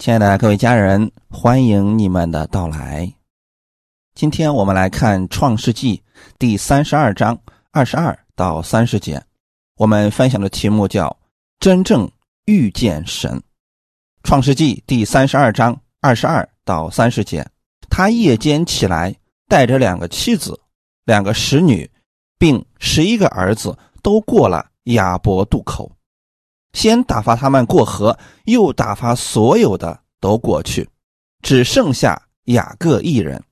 [0.00, 3.12] 亲爱的各位家人，欢迎你们的到来。
[4.14, 5.98] 今天我们来看《创世纪》
[6.38, 7.38] 第三十二章
[7.70, 9.22] 二十二到三十节。
[9.76, 11.14] 我们分享的题目叫
[11.60, 12.10] “真正
[12.46, 13.30] 遇见神”。
[14.26, 17.46] 《创世纪》第三十二章二十二到三十节，
[17.90, 19.14] 他夜间起来，
[19.48, 20.58] 带着两个妻子、
[21.04, 21.86] 两个使女，
[22.38, 25.92] 并十一个儿子，都过了亚伯渡口。
[26.72, 30.88] 先打发他们过河，又打发所有的都过去，
[31.42, 33.42] 只剩下雅各一人。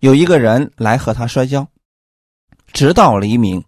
[0.00, 1.66] 有一个人来和他摔跤，
[2.72, 3.62] 直到黎明。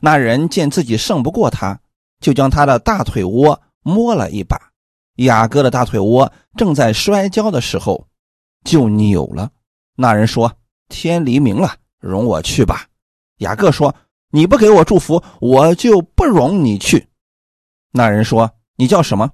[0.00, 1.78] 那人见自己胜不过他，
[2.20, 4.58] 就将他的大腿窝摸了一把。
[5.16, 8.08] 雅各的大腿窝正在摔跤的时候，
[8.64, 9.50] 就扭了。
[9.94, 10.52] 那人说
[10.88, 12.86] ：“天黎明了，容我去吧。”
[13.38, 13.94] 雅各说
[14.32, 17.06] ：“你不给我祝福，我就不容你去。”
[17.96, 19.30] 那人说：“你叫什么？”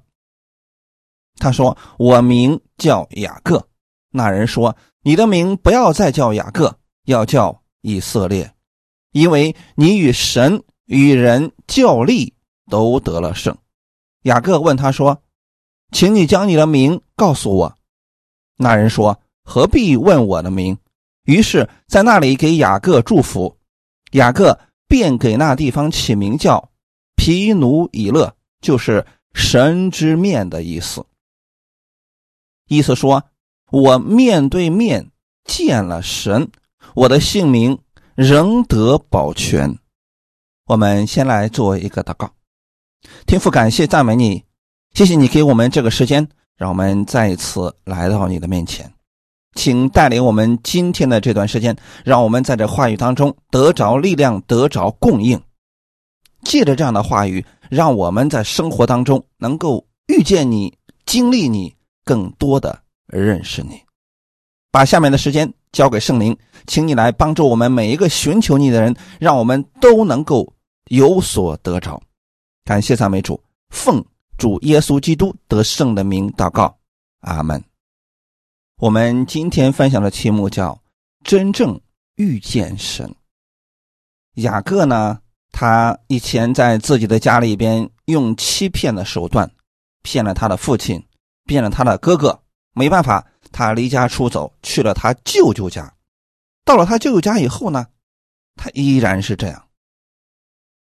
[1.41, 3.67] 他说：“我名叫雅各。”
[4.13, 8.53] 那人说：“你的名不要再叫雅各，要叫以色列，
[9.13, 12.35] 因为你与神与人较力
[12.69, 13.57] 都得了胜。”
[14.25, 15.23] 雅各问他说
[15.91, 17.75] ：“请你将你的名告诉我。”
[18.59, 20.77] 那人说：“何必问我的名？”
[21.25, 23.57] 于是，在那里给雅各祝福。
[24.13, 26.71] 雅各便给那地方起名叫
[27.17, 28.37] 皮努以勒。
[28.61, 31.05] 就是神之面的意思，
[32.69, 33.25] 意思说，
[33.71, 35.11] 我面对面
[35.45, 36.51] 见了神，
[36.95, 37.79] 我的姓名
[38.15, 39.79] 仍得保全。
[40.67, 42.33] 我们先来做一个祷告，
[43.27, 44.45] 天父，感谢赞美你，
[44.93, 48.93] 谢谢你给我们这个时间，让我们再一次来到你的面前，
[49.55, 55.43] 请带领我们今天的这段时间，让我们在这话语当中得着力量，得着供应。
[56.43, 61.75] 借着这样的话语，让我们在生活当中能够遇见你、经历你，
[62.05, 63.81] 更多的认识你。
[64.71, 70.53] 把下面的时间交给圣灵，请你来帮助我们每一个寻求你的人，让我们都能够
[70.87, 72.01] 有所得着。
[72.65, 74.05] 感谢赞美主，奉
[74.39, 76.79] 主耶稣基督得胜的名祷告，
[77.21, 77.63] 阿门。
[78.77, 80.81] 我们今天分享的题目叫
[81.23, 81.79] “真正
[82.15, 83.13] 遇见神”。
[84.37, 85.19] 雅各呢？
[85.53, 89.51] 他以前在自己的家里边用欺骗的手段
[90.03, 91.05] 骗了他的父亲，
[91.45, 92.43] 骗了他的哥哥。
[92.73, 95.93] 没办法，他离家出走去了他舅舅家。
[96.65, 97.87] 到了他舅舅家以后呢，
[98.55, 99.67] 他依然是这样，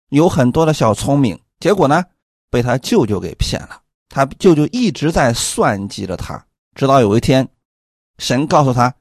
[0.09, 1.39] 有很多的小聪明。
[1.59, 2.03] 结果呢，
[2.49, 3.81] 被他舅舅给骗了。
[4.09, 6.43] 他舅舅一直在算计着他，
[6.73, 7.47] 直到有一天，
[8.17, 8.93] 神告诉他：“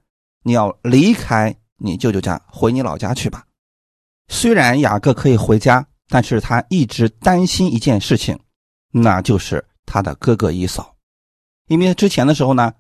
[0.45, 3.45] 你要离开你舅舅家，回你老家去吧。”
[4.29, 8.39] 虽然雅各可以回家，但是他一直担心一件事情，
[8.91, 10.95] 那就是他的哥哥伊嫂。
[11.67, 12.73] 因为之前的时候呢，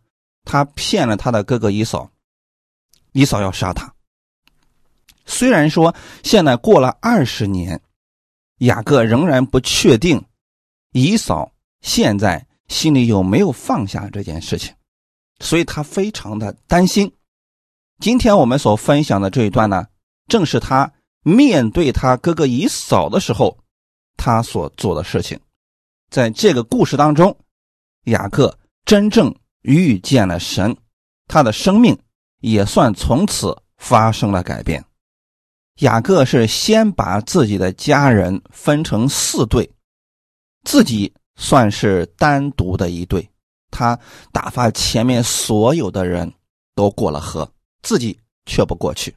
[0.44, 2.10] 他骗了他的哥哥伊嫂，
[3.12, 3.92] 伊嫂要杀他。
[5.26, 7.80] 虽然说现在过了二十年，
[8.58, 10.24] 雅各仍然不确定
[10.92, 11.52] 伊嫂
[11.82, 14.74] 现在心里有没有放下这件事情，
[15.40, 17.10] 所以他非常的担心。
[18.00, 19.86] 今天我们所分享的这一段呢，
[20.26, 20.90] 正是他。
[21.24, 23.58] 面对他哥哥以扫的时候，
[24.16, 25.40] 他所做的事情，
[26.10, 27.36] 在这个故事当中，
[28.04, 30.76] 雅各真正遇见了神，
[31.26, 31.98] 他的生命
[32.40, 34.84] 也算从此发生了改变。
[35.80, 39.68] 雅各是先把自己的家人分成四队，
[40.62, 43.28] 自己算是单独的一队，
[43.70, 43.98] 他
[44.30, 46.32] 打发前面所有的人
[46.74, 47.50] 都过了河，
[47.82, 49.12] 自己却不过去。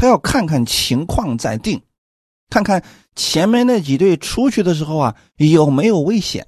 [0.00, 1.82] 他要看看情况再定，
[2.50, 2.84] 看看
[3.16, 6.46] 前面那几队出去的时候啊有没有危险。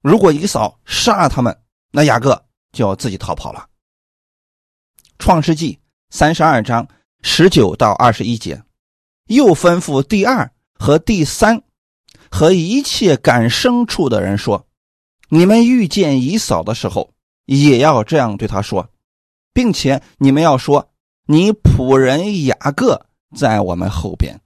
[0.00, 2.40] 如果一扫杀了他们，那雅各
[2.70, 3.66] 就要自己逃跑了。
[5.18, 5.80] 创世纪
[6.10, 6.86] 三十二章
[7.20, 8.62] 十九到二十一节，
[9.26, 11.60] 又吩咐第二和第三
[12.30, 14.68] 和一切赶牲畜的人说
[15.30, 17.12] ：“你们遇见以扫的时候，
[17.44, 18.88] 也要这样对他说，
[19.52, 20.87] 并且你们要说。”
[21.30, 23.04] 你仆人雅各
[23.36, 24.40] 在我们后边，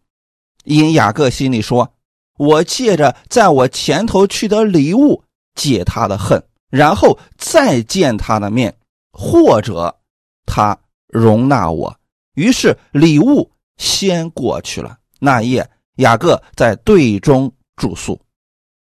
[0.65, 1.95] 因雅各心里说
[2.37, 5.23] ：“我借着在我前头去的礼物
[5.55, 8.77] 解他的恨，然后再见他的面，
[9.13, 9.97] 或者
[10.45, 10.77] 他
[11.07, 11.97] 容纳我。”
[12.35, 14.99] 于是礼物先过去了。
[15.21, 18.21] 那夜，雅各在队中住宿。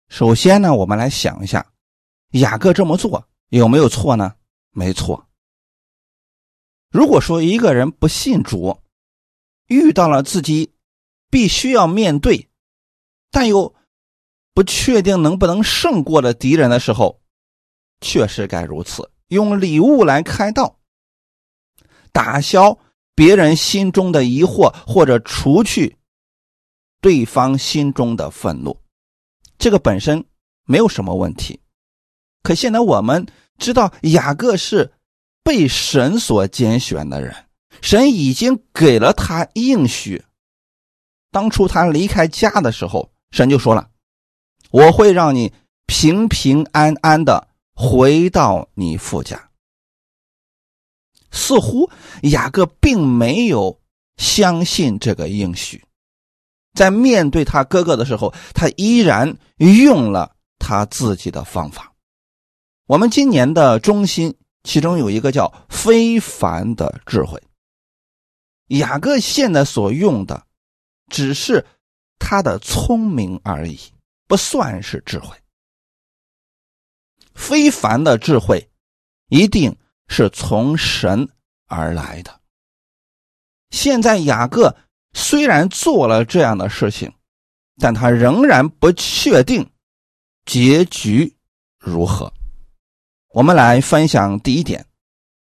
[0.09, 1.67] 首先呢，我们来想一下，
[2.35, 4.33] 雅各这么做有没有错呢？
[4.71, 5.27] 没错。
[6.91, 8.79] 如果说一个人不信主，
[9.67, 10.73] 遇到了自己
[11.31, 12.49] 必须要面对，
[13.31, 13.75] 但又
[14.53, 17.21] 不确定能不能胜过的敌人的时候，
[18.01, 20.81] 确实该如此，用礼物来开道，
[22.11, 22.77] 打消
[23.15, 25.97] 别人心中的疑惑，或者除去
[27.01, 28.77] 对方心中的愤怒，
[29.59, 30.25] 这个本身
[30.65, 31.61] 没有什么问题。
[32.43, 33.25] 可现在我们
[33.59, 34.93] 知道，雅各是
[35.43, 37.35] 被神所拣选的人，
[37.81, 40.25] 神已经给了他应许。
[41.31, 43.89] 当初他离开家的时候，神就说了
[44.71, 45.53] ：“我会让你
[45.87, 49.51] 平平安安的回到你父家。”
[51.33, 51.89] 似乎
[52.23, 53.81] 雅各并没有
[54.17, 55.85] 相信这个应许，
[56.75, 61.93] 在面对他哥哥的时候，他依然用了他自己的方法。
[62.87, 67.43] 我们今年的中心，其中有一个叫“非凡的智慧”。
[68.79, 70.47] 雅各现在所用的，
[71.11, 71.67] 只是
[72.19, 73.79] 他的聪明而已，
[74.29, 75.37] 不算是智慧。
[77.35, 78.71] 非凡的智慧，
[79.29, 79.77] 一定
[80.09, 81.29] 是从神
[81.67, 82.41] 而来的。
[83.71, 84.77] 现在雅各
[85.15, 87.13] 虽然做了这样的事情，
[87.79, 89.69] 但他仍然不确定
[90.45, 91.37] 结局
[91.79, 92.33] 如何。
[93.33, 94.85] 我们来分享第一点：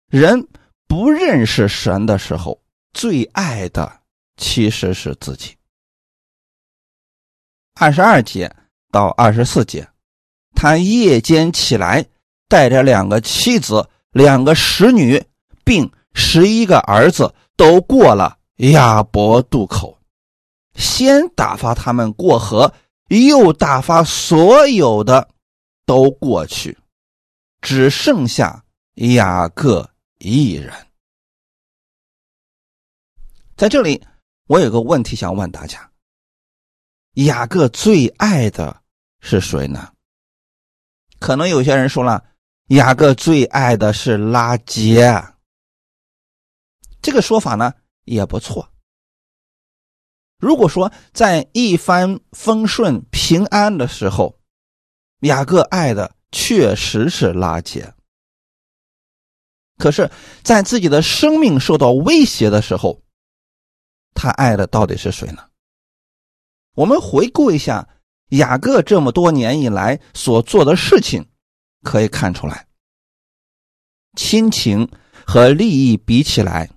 [0.09, 0.47] 人
[0.87, 2.59] 不认识神的时候，
[2.91, 3.99] 最爱的
[4.35, 5.55] 其实是自己。
[7.75, 8.51] 二十二节
[8.91, 9.87] 到二十四节，
[10.55, 12.03] 他夜间起来，
[12.47, 15.23] 带着两个妻子、两个使女，
[15.63, 19.99] 并十一个儿子，都过了亚伯渡口，
[20.73, 22.73] 先打发他们过河，
[23.09, 25.29] 又打发所有的
[25.85, 26.75] 都过去。
[27.61, 28.63] 只剩下
[28.95, 29.89] 雅各
[30.19, 30.73] 一人。
[33.55, 34.05] 在这里，
[34.45, 35.91] 我有个问题想问大家：
[37.13, 38.83] 雅各最爱的
[39.19, 39.93] 是谁呢？
[41.19, 42.23] 可能有些人说了，
[42.67, 45.11] 雅各最爱的是拉结。
[47.01, 47.73] 这个说法呢
[48.03, 48.71] 也不错。
[50.37, 54.39] 如果说在一帆风顺、平安的时候，
[55.21, 56.16] 雅各爱的。
[56.31, 57.93] 确实是拉结，
[59.77, 60.11] 可是，
[60.43, 63.01] 在自己的生命受到威胁的时候，
[64.13, 65.49] 他爱的到底是谁呢？
[66.73, 67.87] 我们回顾一下
[68.29, 71.25] 雅各这么多年以来所做的事情，
[71.83, 72.67] 可以看出来，
[74.17, 74.89] 亲情
[75.25, 76.69] 和利益比起来，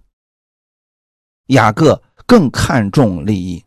[1.47, 3.65] 雅各更看重利益；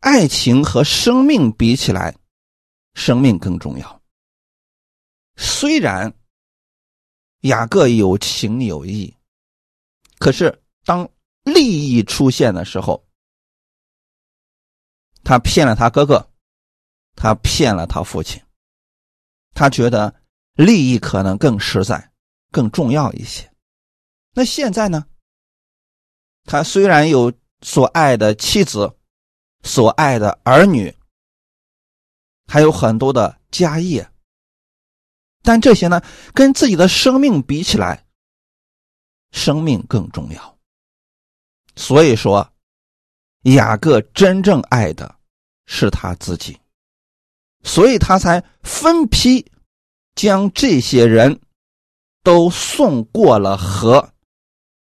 [0.00, 2.14] 爱情和生命比起来。
[2.94, 4.02] 生命更重要。
[5.36, 6.12] 虽然
[7.40, 9.14] 雅各有情有义，
[10.18, 11.08] 可是当
[11.42, 13.04] 利益出现的时候，
[15.22, 16.30] 他骗了他哥哥，
[17.16, 18.42] 他骗了他父亲，
[19.52, 20.22] 他觉得
[20.54, 22.12] 利益可能更实在、
[22.50, 23.50] 更重要一些。
[24.32, 25.06] 那现在呢？
[26.44, 27.32] 他虽然有
[27.62, 28.96] 所爱的妻子，
[29.62, 30.94] 所爱的儿女。
[32.46, 34.08] 还有很多的家业，
[35.42, 36.00] 但这些呢，
[36.32, 38.04] 跟自己的生命比起来，
[39.32, 40.58] 生命更重要。
[41.74, 42.52] 所以说，
[43.42, 45.18] 雅各真正爱的
[45.66, 46.60] 是他自己，
[47.62, 49.50] 所以他才分批
[50.14, 51.40] 将这些人
[52.22, 54.12] 都送过了河，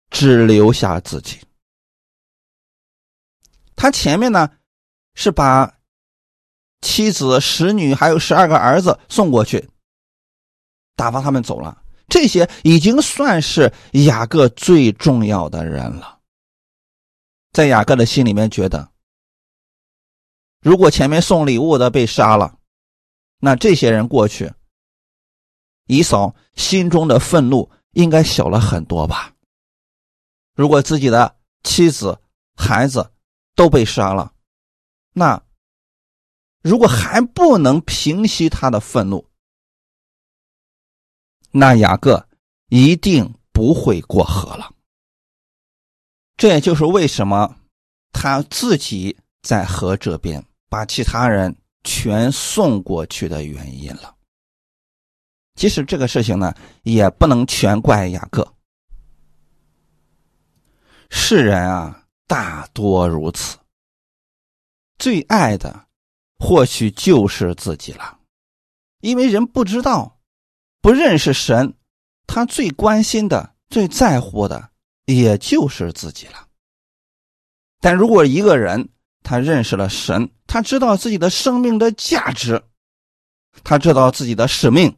[0.09, 1.39] 只留下自己。
[3.75, 4.49] 他前面呢，
[5.15, 5.76] 是把。
[6.81, 9.69] 妻子、使女还有十二个儿子送过去，
[10.95, 11.83] 打发他们走了。
[12.07, 13.73] 这些已经算是
[14.05, 16.19] 雅各最重要的人了。
[17.51, 18.91] 在雅各的心里面，觉得
[20.61, 22.59] 如果前面送礼物的被杀了，
[23.39, 24.53] 那这些人过去，
[25.87, 29.33] 以嫂心中的愤怒应该小了很多吧？
[30.53, 32.21] 如果自己的妻子、
[32.55, 33.11] 孩子
[33.55, 34.33] 都被杀了，
[35.13, 35.46] 那……
[36.67, 39.25] 如果还不能平息他的愤怒，
[41.49, 42.27] 那雅各
[42.67, 44.69] 一定不会过河了。
[46.35, 47.55] 这也就是为什么
[48.11, 51.55] 他自己在河这边把其他人
[51.85, 54.13] 全送过去的原因了。
[55.55, 58.45] 即使这个事情呢，也不能全怪雅各。
[61.09, 63.57] 世人啊，大多如此，
[64.99, 65.86] 最爱的。
[66.39, 68.19] 或许就是自己了，
[69.01, 70.19] 因为人不知道、
[70.81, 71.73] 不认识神，
[72.27, 74.71] 他最关心的、最在乎的，
[75.05, 76.47] 也就是自己了。
[77.79, 78.89] 但如果一个人
[79.23, 82.63] 他认识了神，他知道自己的生命的价值，
[83.63, 84.97] 他知道自己的使命，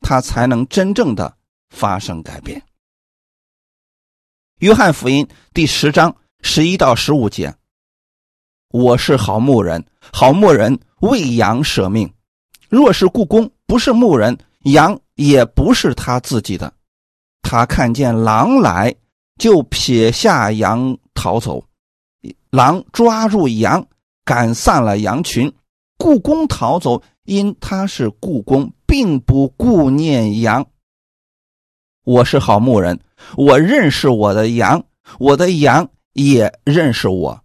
[0.00, 1.36] 他才能真正的
[1.70, 2.64] 发生改变。
[4.58, 7.54] 约翰福音第十章十一到十五节
[8.74, 12.12] ：“我是好牧人，好牧人为羊舍命。
[12.68, 16.72] 若是故宫不是牧人，羊也不是他自己的。
[17.40, 18.96] 他看见狼来，
[19.38, 21.66] 就撇下羊逃走。
[22.50, 23.86] 狼抓住羊，
[24.24, 25.52] 赶散了羊群。
[25.96, 30.66] 故宫逃走，因他是故宫，并不顾念羊。
[32.02, 32.98] 我是好牧人。”
[33.38, 34.84] 我认识我的羊，
[35.20, 37.43] 我的羊也认识我，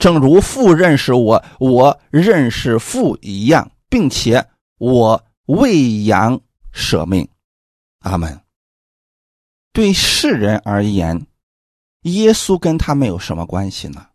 [0.00, 6.40] 正如父认识我，我认识父一样，并且我为羊
[6.72, 7.28] 舍命。
[7.98, 8.40] 阿门。
[9.74, 11.26] 对世人而言，
[12.04, 14.06] 耶稣跟他们有什么关系呢？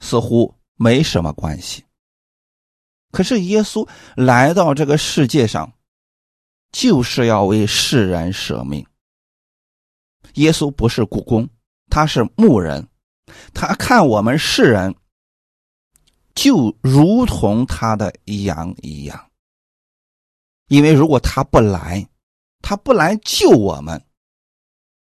[0.00, 1.82] 似乎没什么关系。
[3.10, 5.72] 可是耶稣来到这个世界上，
[6.70, 8.86] 就是要为世人舍命。
[10.34, 11.48] 耶稣不是故宫，
[11.88, 12.86] 他是牧人，
[13.54, 14.94] 他看我们世人
[16.36, 19.30] 就如同他的羊一样。
[20.68, 22.08] 因为如果他不来，
[22.60, 24.00] 他不来救我们，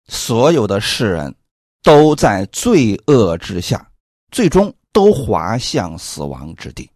[0.08, 1.36] 所有的世人
[1.84, 3.92] 都在罪恶之下，
[4.32, 6.90] 最终都滑向死亡之地，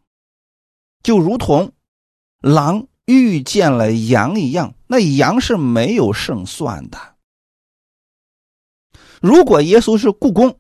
[1.04, 1.72] 就如同
[2.40, 6.98] 狼遇见了羊一样，那羊是没有胜算的。
[9.22, 10.58] 如果耶稣是故宫，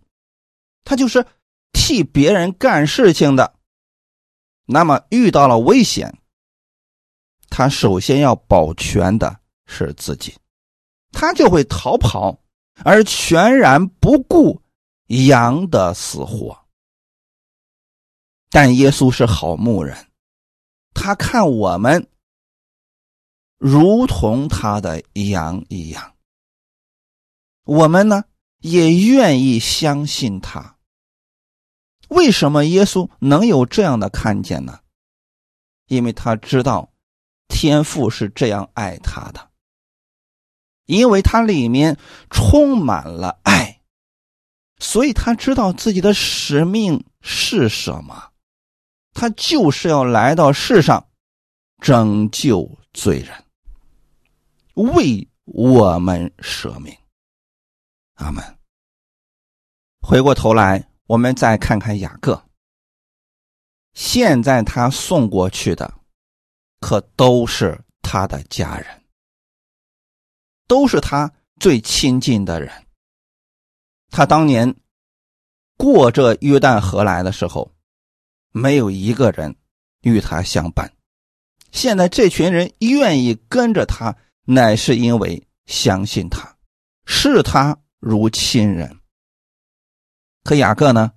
[0.84, 1.26] 他就是
[1.72, 3.53] 替别人干事情的，
[4.66, 6.18] 那么遇到了危险，
[7.50, 10.36] 他首先要保全的是自己，
[11.12, 12.40] 他就会逃跑，
[12.84, 14.62] 而全然不顾
[15.08, 16.58] 羊的死活。
[18.50, 19.98] 但耶稣是好牧人，
[20.94, 22.08] 他看我们
[23.58, 26.16] 如同他的羊一样，
[27.66, 28.24] 我们呢？
[28.60, 30.73] 也愿意相信他。
[32.14, 34.80] 为什么耶稣能有这样的看见呢？
[35.88, 36.94] 因为他知道
[37.48, 39.50] 天父是这样爱他的，
[40.86, 41.98] 因为他里面
[42.30, 43.82] 充满了爱，
[44.78, 48.32] 所以他知道自己的使命是什么。
[49.14, 51.08] 他就是要来到世上
[51.80, 53.44] 拯救罪人，
[54.74, 56.98] 为我们舍命。
[58.16, 58.44] 阿门。
[60.02, 62.44] 回过头来，我们再看看雅各。
[63.94, 65.94] 现在他送过去的，
[66.80, 69.04] 可都是他的家人，
[70.68, 72.72] 都是他最亲近的人。
[74.10, 74.76] 他当年
[75.78, 77.72] 过这约旦河来的时候，
[78.52, 79.56] 没有一个人
[80.02, 80.92] 与他相伴。
[81.72, 86.56] 现在这群人愿意跟着他，乃是因为相信他，
[87.06, 87.78] 视他。
[88.06, 89.00] 如亲人，
[90.44, 91.12] 可雅各呢？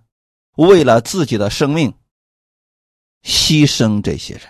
[0.56, 1.92] 为了自己的生命，
[3.22, 4.42] 牺牲这些人，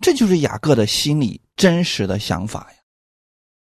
[0.00, 2.78] 这就是雅各的心里真实的想法呀。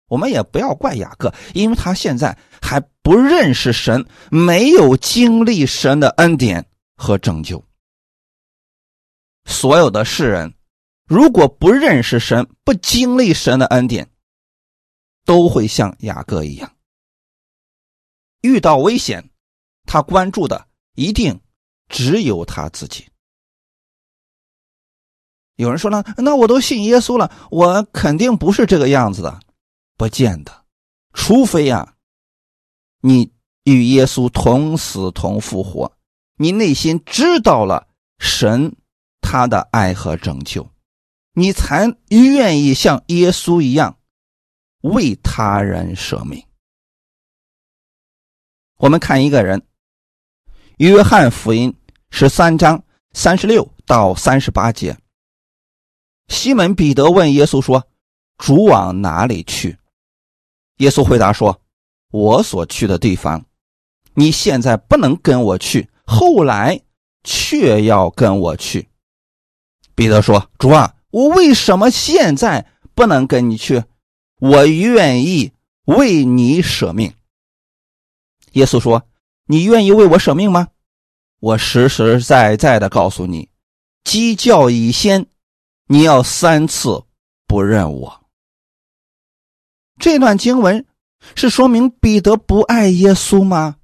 [0.08, 6.64] 我们也不要怪雅各，因为他现在还不认识神，没有经历神的恩典
[6.96, 7.64] 和拯救。
[9.46, 10.54] 所有的世人，
[11.06, 14.08] 如果不认识神，不经历神的恩典。
[15.24, 16.75] 都会像雅各一样，
[18.46, 19.28] 遇到危险，
[19.84, 21.40] 他关注的一定
[21.88, 23.06] 只有他自己。
[25.56, 29.40] 有人说了，那我都信耶稣了，我肯定不是这个样子的，
[29.96, 30.64] 不见得，
[31.12, 31.94] 除非呀，
[33.00, 33.32] 你
[33.64, 35.92] 与耶稣同死同复活，
[36.36, 37.88] 你内心知道了
[38.18, 38.76] 神
[39.20, 40.70] 他的爱和拯救，
[41.32, 43.98] 你才愿意像耶稣一样。
[44.82, 46.46] 为他人舍命。
[48.78, 49.58] 我们看一个人，
[50.76, 51.72] 《约翰福音》
[52.10, 54.94] 十三章三十六到三十八节。
[56.28, 57.86] 西门彼得问耶稣说
[58.36, 59.78] ：“主往哪里去？”
[60.76, 61.58] 耶稣回答说
[62.12, 63.42] ：“我所去的地方，
[64.12, 66.78] 你现在不能跟我去，后来
[67.24, 68.86] 却要跟我去。”
[69.96, 73.82] 彼得说：“主啊，我为什么现在不能跟你去？”
[74.38, 75.50] 我愿意
[75.86, 77.14] 为你舍命。
[78.56, 79.06] 耶稣说
[79.46, 80.68] ：“你愿意为我舍命吗？”
[81.40, 83.50] 我实实在在的告诉你，
[84.04, 85.26] 鸡叫已先，
[85.86, 87.04] 你要三次
[87.46, 88.26] 不认我。
[90.00, 90.86] 这段经文
[91.34, 93.76] 是说明彼得不爱耶稣吗？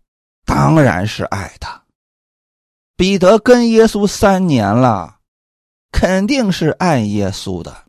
[0.46, 1.82] 当然是爱的。
[2.96, 5.18] 彼得跟耶稣三年了，
[5.90, 7.84] 肯定是爱耶稣的。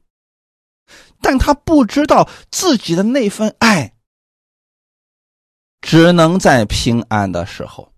[1.22, 3.94] 但他不知道自己的那份爱，
[5.84, 7.94] 只能在平安的时候，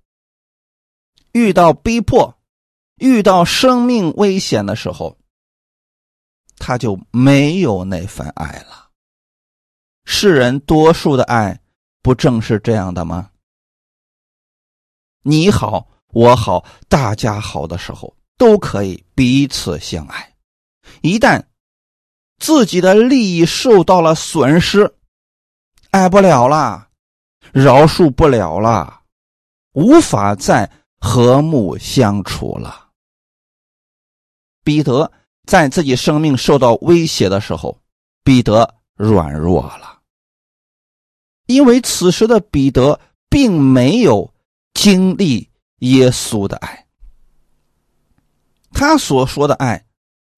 [1.34, 2.36] 遇到逼迫、
[2.96, 5.16] 遇到生命危险的时候，
[6.58, 8.90] 他就没有那份爱了。
[10.04, 11.62] 世人多数的爱，
[12.02, 13.30] 不正是这样的吗？
[15.22, 20.36] 你好，我好，大家好的时候，都可以彼此相爱。
[21.02, 21.44] 一旦
[22.40, 24.96] 自己的利益受到了损失，
[25.92, 26.85] 爱不了了，
[27.56, 29.04] 饶恕不了了，
[29.72, 30.70] 无法再
[31.00, 32.90] 和睦相处了。
[34.62, 35.10] 彼得
[35.48, 37.80] 在自己生命受到威胁的时候，
[38.26, 40.02] 彼得软弱了，
[41.46, 44.34] 因为此时的彼得并没有
[44.74, 46.86] 经历耶稣的爱，
[48.74, 49.82] 他所说的爱。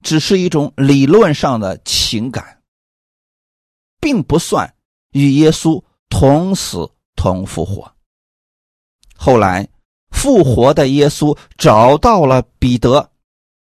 [0.03, 2.61] 只是一种理论上的情感，
[3.99, 4.75] 并不算
[5.13, 7.93] 与耶稣同死同复活。
[9.17, 9.67] 后来，
[10.11, 13.11] 复活的耶稣找到了彼得，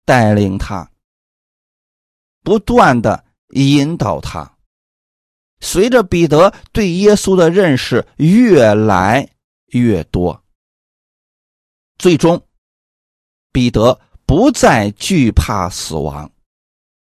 [0.06, 0.90] 带领他，
[2.42, 4.50] 不断的引导他。
[5.60, 9.30] 随着彼得对耶稣的认识越来
[9.74, 10.42] 越多，
[11.98, 12.42] 最终，
[13.52, 14.00] 彼得。
[14.24, 16.32] 不再惧怕死亡，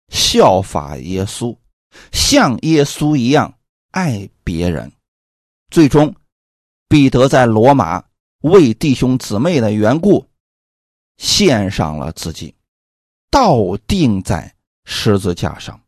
[0.09, 1.55] 效法耶稣，
[2.11, 3.59] 像耶稣一样
[3.91, 4.91] 爱别人。
[5.73, 6.15] 最终，
[6.87, 8.05] 彼得在罗马
[8.41, 10.23] 为弟兄姊妹的缘故，
[11.17, 12.53] 献上了自己，
[13.31, 15.81] 倒钉在十字架上，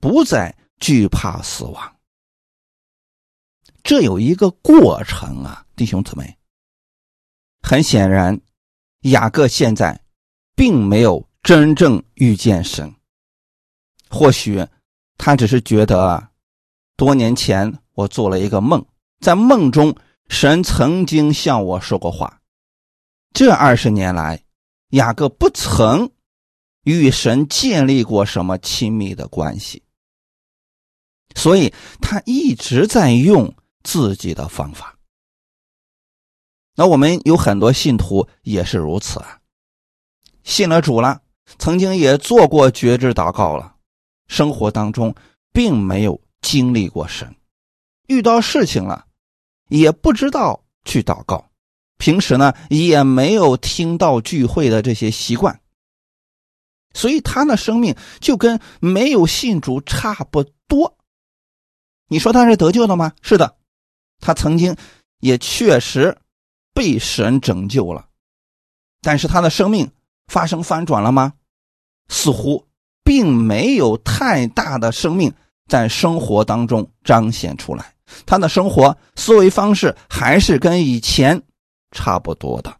[0.00, 1.96] 不再惧怕死亡。
[3.84, 6.36] 这有一个过程啊，弟兄姊妹。
[7.62, 8.40] 很显然，
[9.02, 10.04] 雅各现在。
[10.56, 12.94] 并没有真正遇见神，
[14.08, 14.64] 或许
[15.18, 16.28] 他只是觉得，
[16.96, 18.86] 多年前我做了一个梦，
[19.20, 19.96] 在梦中
[20.28, 22.40] 神曾经向我说过话。
[23.32, 24.44] 这二十年来，
[24.90, 26.10] 雅各不曾
[26.84, 29.82] 与神建立过什么亲密的关系，
[31.34, 34.96] 所以他一直在用自己的方法。
[36.76, 39.40] 那我们有很多信徒也是如此啊。
[40.42, 41.22] 信了主了，
[41.58, 43.76] 曾经也做过觉知祷告了，
[44.28, 45.14] 生活当中
[45.52, 47.34] 并没有经历过神，
[48.08, 49.06] 遇到事情了，
[49.68, 51.50] 也不知道去祷告，
[51.98, 55.60] 平时呢也没有听到聚会的这些习惯，
[56.92, 60.96] 所以他的生命就跟没有信主差不多。
[62.08, 63.12] 你说他是得救了吗？
[63.22, 63.56] 是的，
[64.20, 64.76] 他曾经
[65.20, 66.18] 也确实
[66.72, 68.08] 被神拯救了，
[69.00, 69.90] 但是他的生命。
[70.26, 71.34] 发生翻转了吗？
[72.08, 72.66] 似乎
[73.04, 75.34] 并没有太大的生命
[75.68, 77.93] 在生活当中彰显出来。
[78.26, 81.42] 他的生活思维方式还是跟以前
[81.90, 82.76] 差不多的。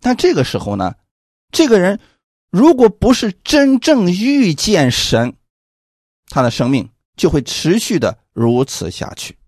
[0.00, 0.94] 但这个时候呢，
[1.50, 1.98] 这个人
[2.50, 5.34] 如果不是真正遇见神，
[6.28, 9.38] 他的生命就会持续的如此下去。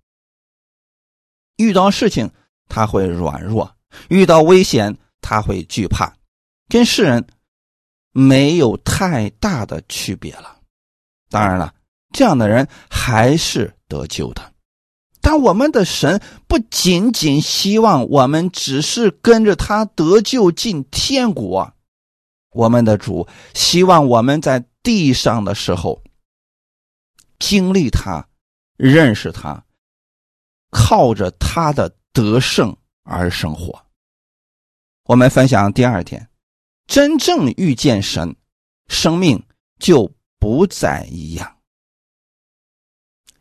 [1.57, 2.31] 遇到事情
[2.69, 3.77] 他会软弱，
[4.09, 6.13] 遇到危险他会惧怕。
[6.69, 7.27] 跟世人
[8.13, 10.61] 没有太大的区别了。
[11.29, 11.75] 当然了，
[12.13, 14.53] 这样的人还是得救的。
[15.27, 21.75] 但我们的神不仅仅希望我们只是跟着他得救进天国，
[22.53, 26.01] 我们的主希望我们在地上的时候
[27.41, 28.25] 经历他、
[28.77, 29.65] 认识他，
[30.71, 33.85] 靠着他的得胜而生活。
[35.07, 36.29] 我们分享第二天。
[36.87, 38.37] 真正遇见神，
[38.87, 39.45] 生命
[39.81, 40.09] 就
[40.39, 41.56] 不再一样。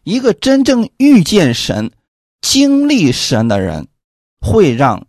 [0.06, 1.92] 一个真正遇见神、
[2.40, 3.88] 经历神的人，
[4.40, 5.08] 会让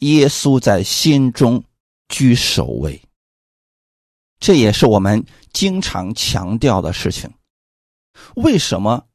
[0.00, 1.64] 耶稣在心中
[2.10, 3.00] 居首位。
[4.38, 7.32] 这也是我们经常强调的事情。
[8.34, 9.06] 为什么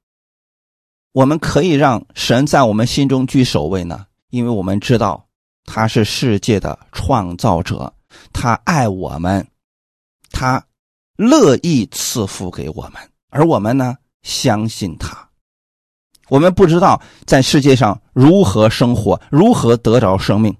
[1.12, 4.08] 我们可以让神在我们心中居首位呢？
[4.32, 5.28] 因为我们知道
[5.66, 7.94] 他是世界的创造者。
[8.34, 9.48] 他爱我们，
[10.32, 10.66] 他
[11.16, 12.96] 乐意赐福给我们，
[13.30, 15.30] 而我们呢，相信他。
[16.30, 20.56] 我们不知道在世界上如何生活，如何得着生命。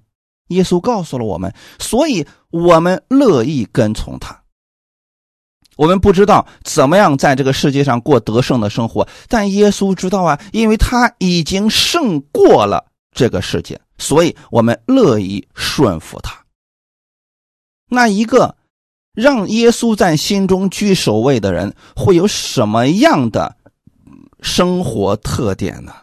[0.48, 4.42] 耶稣告诉了我们，所以我们乐意跟从他。
[5.76, 16.44] 我们不知道怎么样在这个世界上过得胜的生活，但耶稣知道啊，因为他已经胜过了这个世界，所以我们乐意顺服他。
[17.88, 18.54] 那一个
[19.14, 23.56] 让耶稣在心中居首位的人会有什么样的
[24.40, 25.94] 生活特点呢？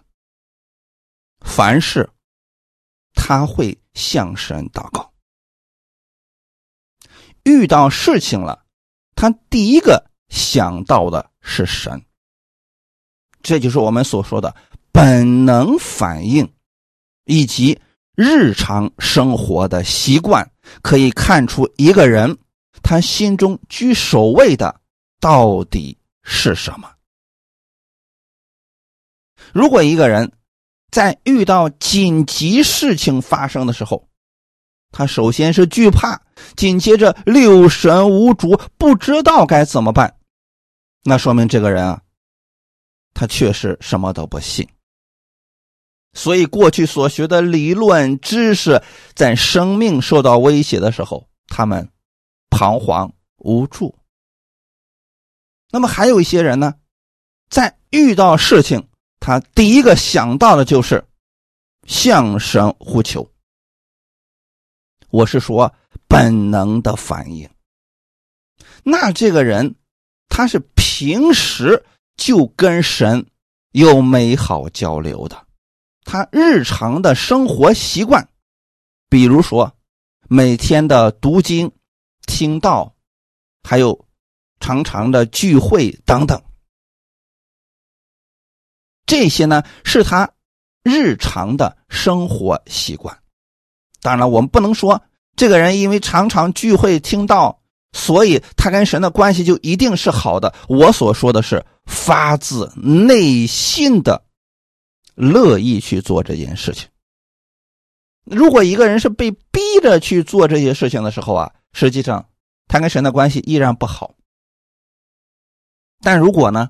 [1.41, 2.10] 凡事
[3.13, 5.12] 他会向神祷告，
[7.43, 8.65] 遇到事情了，
[9.15, 12.06] 他第一个想到的是神。
[13.41, 14.56] 这就是我们所说的
[14.91, 16.54] 本能反应，
[17.26, 17.80] 以及
[18.15, 22.38] 日常生活的习惯，可以看出一个人
[22.82, 24.80] 他心中居首位的
[25.20, 26.92] 到底是什么。
[29.54, 30.32] 如果一个人
[30.92, 34.08] 在遇到紧急事情发生的时候，
[34.92, 36.22] 他首先是惧怕，
[36.56, 40.15] 紧接着六神无主，不知道该怎么办，
[41.04, 42.02] 那说明这个人啊。
[43.13, 44.65] 他确实什么都不信，
[46.13, 48.82] 所以过去所学的理论知识，
[49.13, 51.89] 在生命受到威胁的时候，他们
[52.50, 53.96] 彷徨无助。
[55.72, 56.76] 那么还有一些人呢，
[57.50, 58.88] 在遇到事情，
[59.20, 61.06] 他第一个想到的就是
[61.86, 63.30] 向神呼求。
[65.10, 65.74] 我是说
[66.08, 67.50] 本能的反应。
[68.84, 69.76] 那这个人，
[70.28, 71.86] 他是平时。
[72.22, 73.28] 就跟神
[73.72, 75.48] 有美好交流的，
[76.04, 78.28] 他日常的生活习惯，
[79.08, 79.74] 比如说
[80.28, 81.72] 每天的读经、
[82.30, 82.94] 听到，
[83.63, 84.06] 还有
[84.60, 86.39] 常常的聚会等等，
[89.08, 90.30] 这些呢是他
[90.84, 93.18] 日常的生活习惯。
[94.00, 95.02] 当然了，我们不能说
[95.36, 97.58] 这个人因为常常聚会听到。
[97.92, 100.54] 所以他跟神的关系就一定是好的。
[100.68, 104.24] 我所说的是发自内心的
[105.15, 106.88] 乐意去做这件事情。
[108.26, 112.29] 如果一个人是被逼着去做这些事情的时候啊，实际上
[112.67, 114.15] 他跟神的关系依然不好。
[116.01, 116.69] 但如果呢，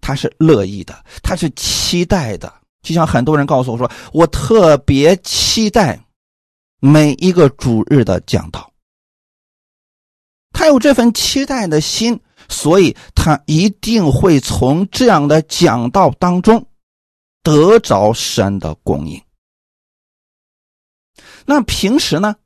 [0.00, 6.04] 他是乐意的，他是期待的，就像很多人告诉我说，我特别期待
[6.78, 8.72] 每一个主日的讲道。
[10.52, 16.64] 他有这份期待的心，所以他一定会从这样的讲道当中
[17.42, 19.20] 得着神的供应。
[21.46, 22.36] 那平时呢，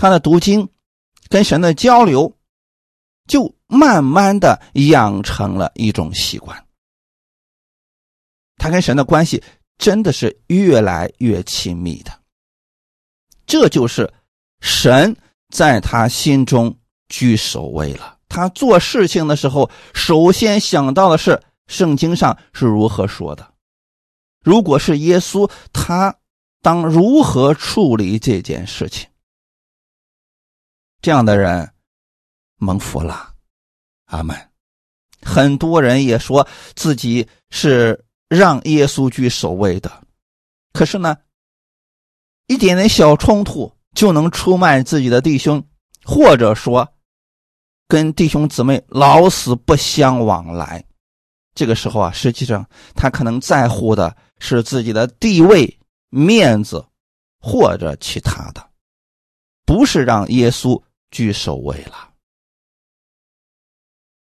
[0.00, 0.66] 他的读经
[1.28, 2.34] 跟神的交流，
[3.28, 4.58] 就慢慢的
[4.88, 6.66] 养成了一种习惯。
[8.56, 9.42] 他跟神的关系
[9.76, 12.18] 真的是越来越亲密的，
[13.44, 14.10] 这就是
[14.62, 15.14] 神
[15.50, 16.74] 在他心中。
[17.10, 18.18] 居首位了。
[18.28, 23.52] 他做事情的时候，首先想到的是圣经上是如何说的。
[24.44, 26.14] 如果是耶稣，他
[26.62, 29.09] 当如何处理这件事情？
[31.00, 31.72] 这样的人
[32.56, 33.34] 蒙福了，
[34.06, 34.36] 阿门。
[35.22, 39.90] 很多人也说自己是让耶稣居首位的，
[40.72, 41.16] 可是呢，
[42.46, 45.62] 一点点小冲突就能出卖自己的弟兄，
[46.04, 46.88] 或者说。
[47.88, 50.84] 跟弟兄姊妹老死不相往来，
[51.56, 56.86] 这个时候啊，实际上他可能在乎的是自己的地位、面子
[57.40, 58.64] 或者其他的，
[59.66, 62.10] 不是让耶稣居首位了。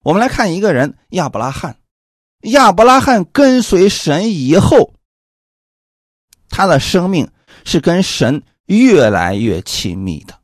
[0.03, 1.79] 我们来看一个人亚伯拉罕，
[2.43, 4.95] 亚伯拉罕跟随神以后，
[6.49, 7.31] 他的生命
[7.65, 10.41] 是跟神越来越亲密的。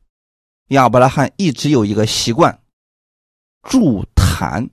[0.67, 2.61] 亚伯拉罕一直有一个习惯。
[3.63, 4.69] 助坛，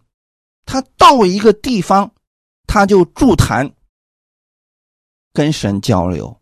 [0.66, 2.14] 他到一个地方，
[2.66, 3.74] 他就助坛，
[5.32, 6.40] 跟神交流，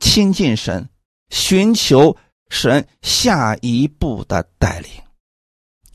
[0.00, 0.88] 亲近神，
[1.28, 2.16] 寻求
[2.52, 4.90] 神下一步的带领。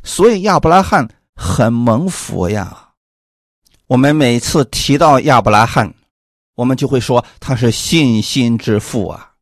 [0.01, 2.89] 所以亚伯拉罕很蒙福呀。
[3.85, 5.93] 我们每次提到亚伯拉罕，
[6.55, 9.33] 我们就会说他是信心之父啊。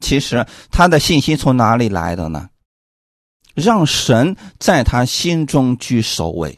[0.00, 2.50] 其实他的信心从哪里来的呢？
[3.54, 6.56] 让神在他心中居首位，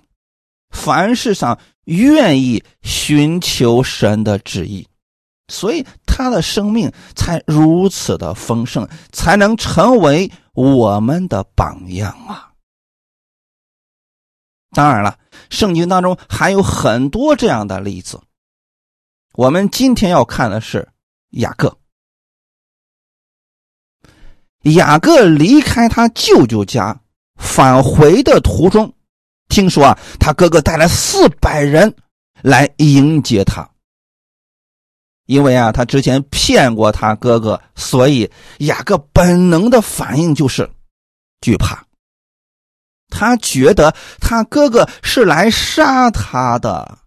[0.70, 4.87] 凡事上愿意寻求神的旨意，
[5.49, 12.51] 所以他的生命才如此的丰盛，才能成为我们的榜样啊！
[14.73, 15.16] 当然了，
[15.49, 18.20] 圣经当中还有很多这样的例子。
[19.35, 20.88] 我们今天要看的是
[21.31, 21.79] 雅各。
[24.62, 27.01] 雅各离开他舅舅家
[27.37, 28.92] 返回的途中，
[29.49, 31.94] 听说啊，他哥哥带来四百人
[32.42, 33.68] 来迎接他。
[35.31, 40.69] 因为啊，他之前骗过他哥哥，所以雅各本能的反应就是
[41.40, 41.85] 惧怕。
[43.09, 46.99] 他觉得他哥哥是来杀他的。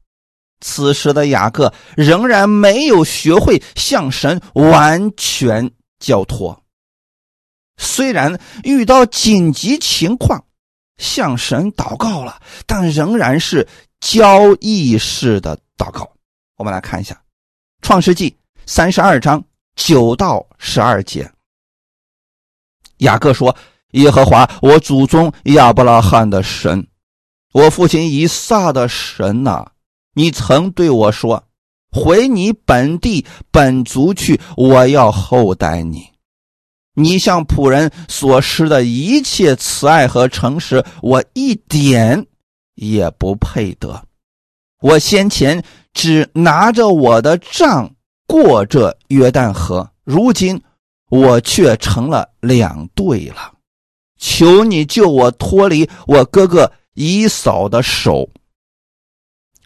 [0.61, 6.63] 此时的雅各仍然没有学会向神完全交托。
[7.75, 10.45] 虽然遇到紧急情况，
[10.95, 13.67] 向神祷告了，但仍然是
[13.99, 16.09] 交易式的祷告。
[16.55, 17.13] 我们来看一下
[17.83, 18.31] 《创世纪》
[18.65, 19.43] 三十二章
[19.75, 21.29] 九到十二节。
[22.99, 23.53] 雅各说
[23.91, 26.87] ：“耶和华，我祖宗亚伯拉罕的神，
[27.51, 29.67] 我父亲以撒的神呐，
[30.13, 31.43] 你曾对我说：
[31.91, 36.07] 回你本地本族去，我要厚待你。
[36.95, 42.25] 你向仆人所施的一切慈爱和诚实，我一点
[42.75, 44.05] 也不配得。
[44.79, 45.63] 我先前
[45.93, 47.93] 只拿着我的杖
[48.27, 50.61] 过这约旦河，如今。”
[51.09, 53.53] 我却成了两对了，
[54.17, 58.27] 求你救我脱离我哥哥以扫的手，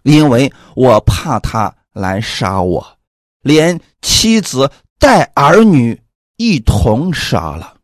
[0.04, 2.86] 因为我怕他来杀我，
[3.44, 6.02] 连妻子带儿女
[6.36, 7.76] 一同杀了。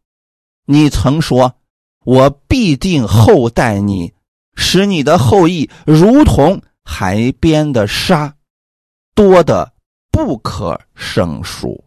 [0.65, 1.55] 你曾说，
[2.03, 4.11] 我必定厚待你，
[4.55, 8.35] 使你的后裔如同海边的沙，
[9.15, 9.73] 多的
[10.11, 11.83] 不可胜数。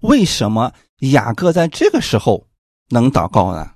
[0.00, 2.48] 为什么雅各在这个时候
[2.88, 3.74] 能祷告呢？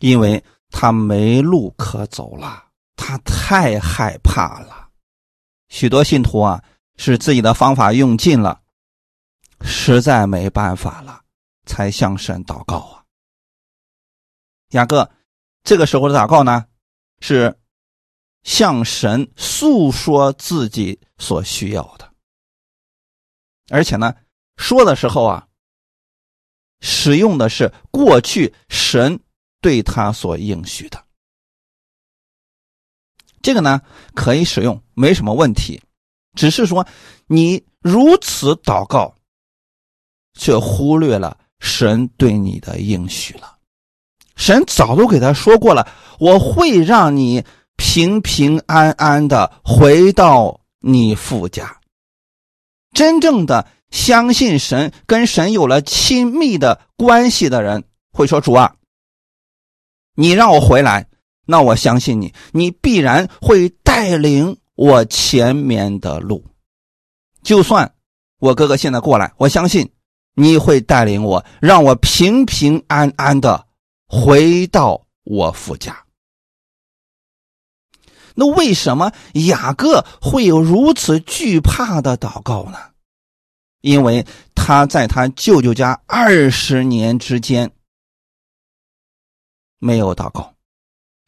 [0.00, 4.90] 因为他没路可走了，他太害怕了。
[5.68, 6.62] 许多信徒啊，
[6.96, 8.62] 是自己的方法用尽了，
[9.60, 11.22] 实在没办法了，
[11.64, 13.04] 才向神祷告啊。
[14.70, 15.08] 雅各
[15.62, 16.66] 这个时候的祷告呢，
[17.20, 17.56] 是
[18.44, 22.08] 向神诉说自己所需要的，
[23.70, 24.14] 而且呢。
[24.56, 25.48] 说的时候啊，
[26.78, 29.18] 使用的是过去神
[29.60, 31.04] 对他所应许的，
[33.42, 33.82] 这个呢
[34.14, 35.82] 可以使用，没什么问题。
[36.36, 36.86] 只是说
[37.26, 39.16] 你如此祷告，
[40.38, 43.58] 却忽略了神对你的应许了。
[44.36, 47.44] 神早都给他说过了，我会让你
[47.76, 51.80] 平平安安的回到你父家，
[52.92, 53.66] 真正的。
[53.90, 58.74] 相信神，跟神有了亲密的关系的人，会说：“主啊，
[60.16, 61.06] 你让我回来，
[61.46, 66.44] 那我相信你，你必然会带领我前面的路。
[67.44, 67.94] 就算
[68.40, 69.92] 我哥哥现在过来，我相信
[70.34, 73.64] 你会带领我，让我平平安安的
[74.08, 75.96] 回到我父家。”
[78.34, 82.78] 那为什么雅各会有如此惧怕的祷告呢？
[83.80, 87.70] 因为他在他舅舅家二十年之间
[89.78, 90.54] 没有祷告，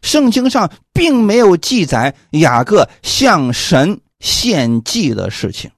[0.00, 5.70] 圣经上并没有记载雅各向神献祭的事情。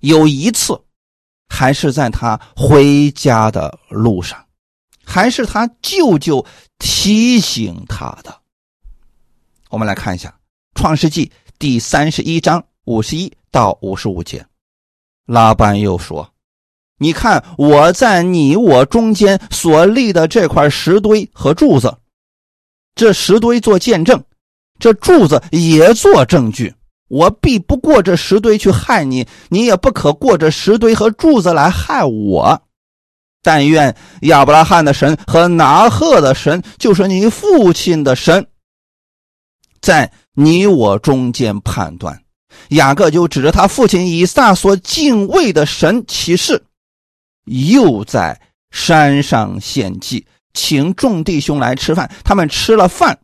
[0.00, 0.80] 有一次，
[1.48, 4.46] 还是在他回家的路上，
[5.04, 6.44] 还是他舅舅
[6.78, 8.40] 提醒他的。
[9.76, 10.30] 我们来看一下
[10.80, 11.26] 《创世纪》
[11.58, 14.42] 第三十一章五十一到五十五节。
[15.26, 16.26] 拉班又说
[16.98, 21.94] ：“你看我在你我中间所立的这块石堆和柱子，
[22.94, 24.24] 这石堆做见证，
[24.78, 26.74] 这柱子也做证据。
[27.08, 32.62] 我必不过这石堆去害你，你也不可过这石堆和柱子来害我。
[33.42, 38.46] 但愿亚伯拉罕的神和拿赫的神，就是你父亲的神，
[39.86, 42.20] 在你我中间判断。”
[42.70, 46.64] 雅各就指着他父亲以撒所敬畏的神起誓，
[47.44, 48.40] 又在
[48.72, 52.10] 山上献祭，请众弟兄来吃饭。
[52.24, 53.16] 他们吃了饭，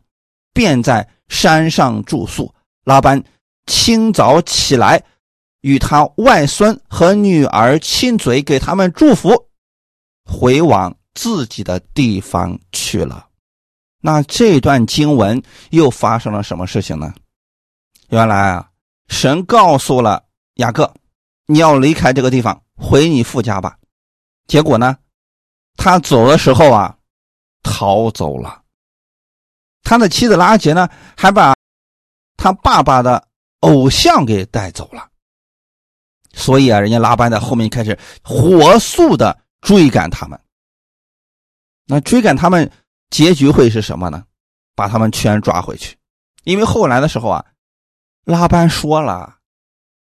[0.53, 2.53] 便在山上住宿。
[2.85, 3.21] 拉班
[3.65, 5.03] 清早起来，
[5.61, 9.47] 与他外孙和女儿亲嘴，给他们祝福，
[10.23, 13.27] 回往自己的地方去了。
[14.05, 17.13] 那这段经文又发生了什么事情呢？
[18.09, 18.69] 原来啊。
[19.09, 20.23] 神告诉了
[20.55, 20.91] 雅各
[21.45, 23.77] ：“你要离开这个地方，回你父家吧。”
[24.47, 24.97] 结果呢，
[25.75, 26.97] 他走的时候啊，
[27.61, 28.61] 逃走了。
[29.83, 31.55] 他的妻子拉杰呢，还把
[32.35, 33.27] 他爸爸的
[33.59, 35.07] 偶像给带走了。
[36.33, 40.39] 所以啊，人家拉班在后面开始火速的追赶他们。
[41.85, 42.71] 那追赶他们，
[43.13, 44.23] 结局会是什么呢？
[44.75, 45.95] 把他们全抓回去。
[46.43, 47.45] 因为后来的时候啊。
[48.25, 49.35] 拉班说了：“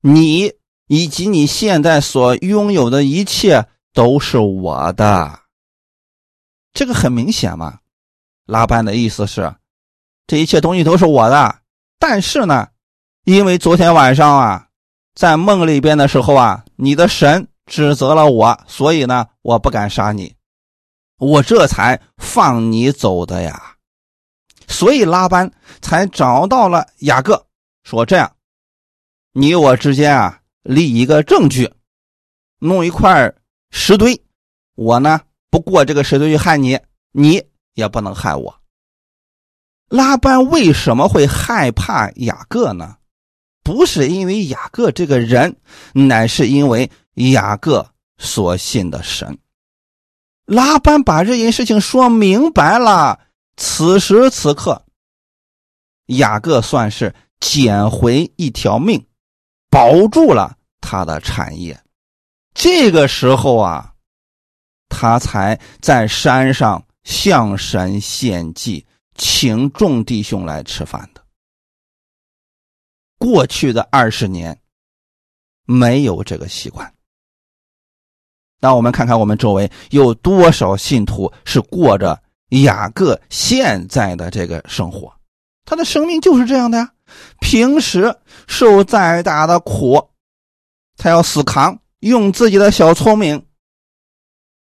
[0.01, 0.53] 你
[0.86, 5.39] 以及你现在所拥有的一切都是我的。”
[6.71, 7.79] 这个很明显嘛，
[8.45, 9.55] 拉班的意思是，
[10.27, 11.62] 这一切东西都是我的，
[11.97, 12.67] 但是呢，
[13.23, 14.67] 因为昨天晚上啊，
[15.15, 20.36] 在梦里边的时候啊，你的神指责了我，所以呢，我不敢杀你，
[21.17, 23.75] 我这才放你走的呀。
[24.67, 25.51] 所以拉班
[25.82, 27.45] 才找到了雅各，
[27.84, 28.36] 说这样，
[29.32, 31.71] 你我之间啊，立一个证据，
[32.60, 33.34] 弄一块
[33.71, 34.21] 石堆，
[34.75, 36.80] 我呢不过这个石堆去害你，
[37.12, 38.60] 你也不能害我。
[39.88, 42.97] 拉班为什么会害怕雅各呢？
[43.63, 45.56] 不是因为雅各这个人，
[45.93, 49.38] 乃是因为雅各所信的神。
[50.45, 53.19] 拉班把这件事情说明白了。
[53.58, 54.86] 此时此刻，
[56.08, 59.05] 雅各算是捡回一条命，
[59.69, 61.81] 保住了他的产业。
[62.53, 63.93] 这个时候啊，
[64.89, 71.21] 他才在山上向神献祭，请众弟兄来吃饭的。
[73.17, 74.60] 过去的二十年，
[75.65, 76.94] 没有这个习惯。
[78.60, 82.20] 那我们看看我们周围有多少信徒是过着。
[82.62, 85.12] 雅各现在的这个生活，
[85.65, 86.91] 他的生命就是这样的呀。
[87.41, 88.15] 平时
[88.48, 90.12] 受再大的苦，
[90.96, 93.44] 他要死扛，用自己的小聪明。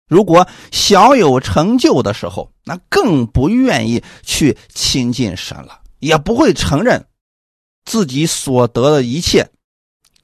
[0.09, 7.05] 如果小有成就的时候，那更不愿意去亲近神了，也不会承认
[7.85, 9.47] 自己所得的一切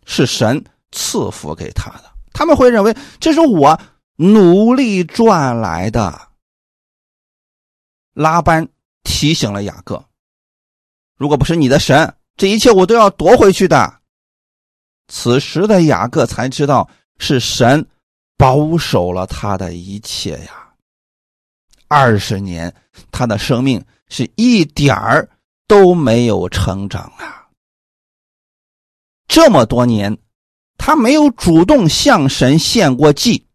[0.06, 2.04] 是神赐福给他的。
[2.32, 3.80] 他们会认为这是我
[4.16, 6.28] 努力赚来的。
[8.12, 8.68] 拉班
[9.04, 10.04] 提醒了雅各
[11.16, 14.00] ：“如果不是你的神，这一切我都要夺回去的。”
[15.08, 16.88] 此时的雅各才知道
[17.18, 17.86] 是神
[18.36, 20.68] 保守了他的一切呀。
[21.86, 22.74] 二十年，
[23.10, 25.26] 他的生命是一点儿
[25.66, 27.48] 都没有成长啊！
[29.26, 30.18] 这么多年，
[30.78, 33.46] 他没有主动向神献过祭，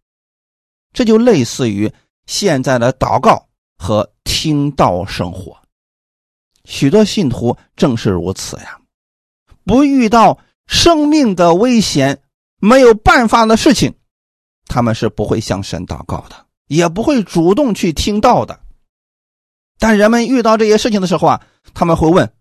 [0.94, 1.92] 这就类似于
[2.28, 3.48] 现在的祷告
[3.80, 4.14] 和。
[4.26, 5.58] 听道生活，
[6.66, 8.78] 许多信徒正是如此呀。
[9.64, 12.22] 不遇到生命的危险、
[12.60, 13.94] 没有办法的事情，
[14.68, 18.60] 他们是不会向神祷告的，也不会主动去听道的。
[19.80, 21.42] 但人们遇到这些事情的时候啊，
[21.74, 22.34] 他们会问：“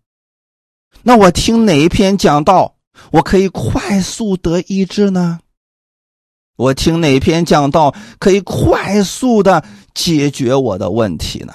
[1.05, 2.75] 那我听哪一篇讲道，
[3.13, 5.41] 我可以快速得医治呢？
[6.57, 11.55] 我听哪篇讲道可以快速的解决我的问题呢？”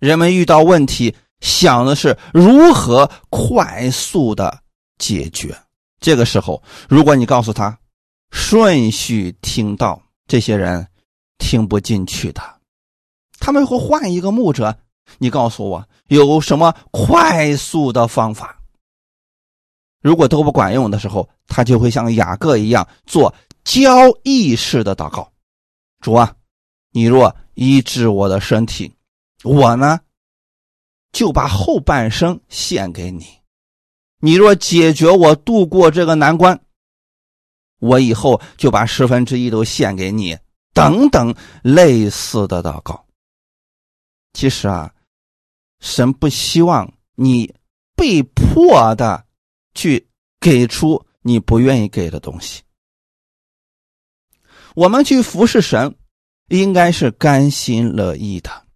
[0.00, 4.62] 人们遇到问题，想的是如何快速的
[4.98, 5.56] 解决。
[6.00, 7.78] 这个时候，如果你告诉他
[8.30, 10.88] 顺序听到，这些人
[11.36, 12.42] 听不进去的，
[13.38, 14.78] 他们会换一个牧者。
[15.18, 18.59] 你告诉我有什么快速的方法？
[20.00, 23.34] 如果都不管用的时候，他就会像雅各一样做
[23.64, 23.90] 交
[24.22, 25.30] 易式的祷告：
[26.00, 26.34] 主啊，
[26.92, 28.92] 你若医治我的身体。
[29.42, 30.00] 我呢，
[31.12, 33.26] 就把后半生献给你。
[34.20, 36.60] 你若解决我度过这个难关，
[37.78, 40.36] 我以后就把十分之一都献给你。
[40.72, 43.04] 等等类似的祷告。
[44.34, 44.94] 其实啊，
[45.80, 47.52] 神不希望你
[47.96, 49.24] 被迫的
[49.80, 50.06] 去
[50.38, 52.60] 给出你不愿意给的东西。
[54.74, 55.96] 我们去服侍神，
[56.48, 58.66] 应该是甘心乐意的。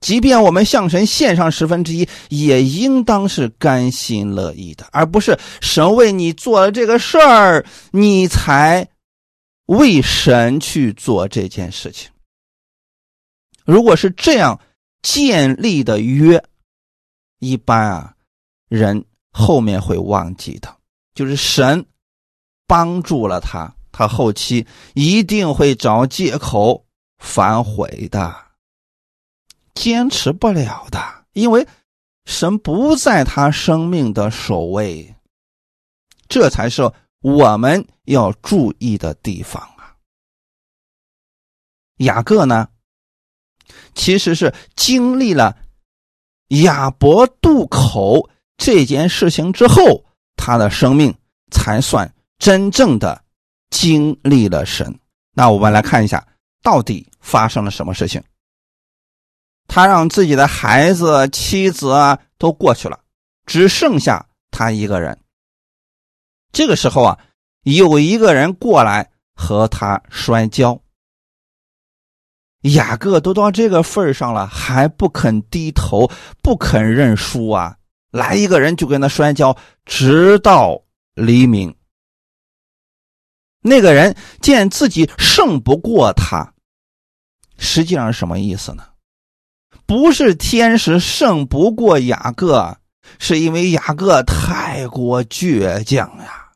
[0.00, 8.88] 即便我们向神献上十分之一，也应当是甘心乐意的，而不是神为你做了这个事儿，你才
[9.66, 12.10] 为神去做这件事情。
[13.64, 14.58] 如果是这样
[15.02, 16.42] 建立的约，
[17.38, 18.16] 一般啊，
[18.68, 20.76] 人后面会忘记的，
[21.14, 21.86] 就是神
[22.66, 26.84] 帮助了他，他后期一定会找借口
[27.18, 28.34] 反悔的。
[29.74, 31.66] 坚持不了的，因为
[32.26, 35.14] 神不在他生命的首位，
[36.28, 39.96] 这才是我们要注意的地方啊。
[41.98, 42.68] 雅各呢，
[43.94, 45.56] 其实是经历了
[46.48, 48.28] 亚伯渡口
[48.60, 50.04] 这件事情之后，
[50.36, 51.14] 他的生命
[51.50, 53.24] 才算真正的
[53.70, 55.00] 经历了神。
[55.32, 56.28] 那我们来看一下，
[56.62, 58.22] 到底发生了什么事情。
[59.66, 63.00] 他让自己的孩子、妻子啊都过去了，
[63.46, 65.18] 只剩下他一个人。
[66.52, 67.18] 这个时候啊，
[67.62, 70.78] 有一个人过来和他摔跤。
[72.64, 76.10] 雅各都到这个份上了，还不肯低头，
[76.42, 77.78] 不肯认输啊！
[78.10, 80.82] 来一个人就跟他摔跤，直到
[81.14, 81.74] 黎明。
[83.62, 86.54] 那个人见自己胜不过他，
[87.58, 88.86] 实际上什么意思呢？
[89.86, 92.78] 不是天使胜不过雅各，
[93.18, 96.52] 是因为雅各太过倔强呀，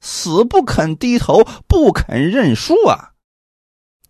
[0.00, 3.12] 死不肯低头，不肯认输啊！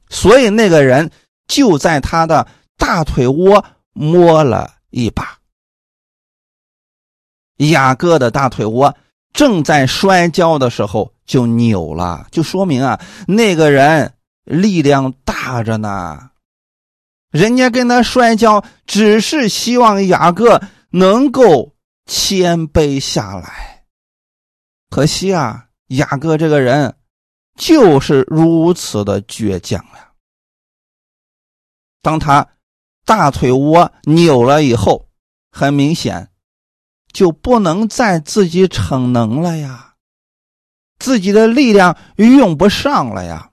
[0.08, 1.10] 所以那个人
[1.46, 5.38] 就在他的大腿窝摸了一把。
[7.56, 8.94] 雅各的大腿窝
[9.32, 16.30] 正在摔跤的时候就扭了，就说明啊，那个人力量大着呢。
[17.30, 21.74] 人家跟他摔跤，只是希望雅各能够
[22.06, 23.84] 谦卑下来。
[24.88, 26.94] 可惜啊，雅各这个人
[27.58, 30.12] 就是如此的倔强呀。
[32.00, 32.46] 当他
[33.04, 35.08] 大腿窝扭了以后，
[35.50, 36.30] 很明显。
[37.16, 39.94] 就不能再自己逞能了呀，
[40.98, 43.52] 自己的力量用不上了呀。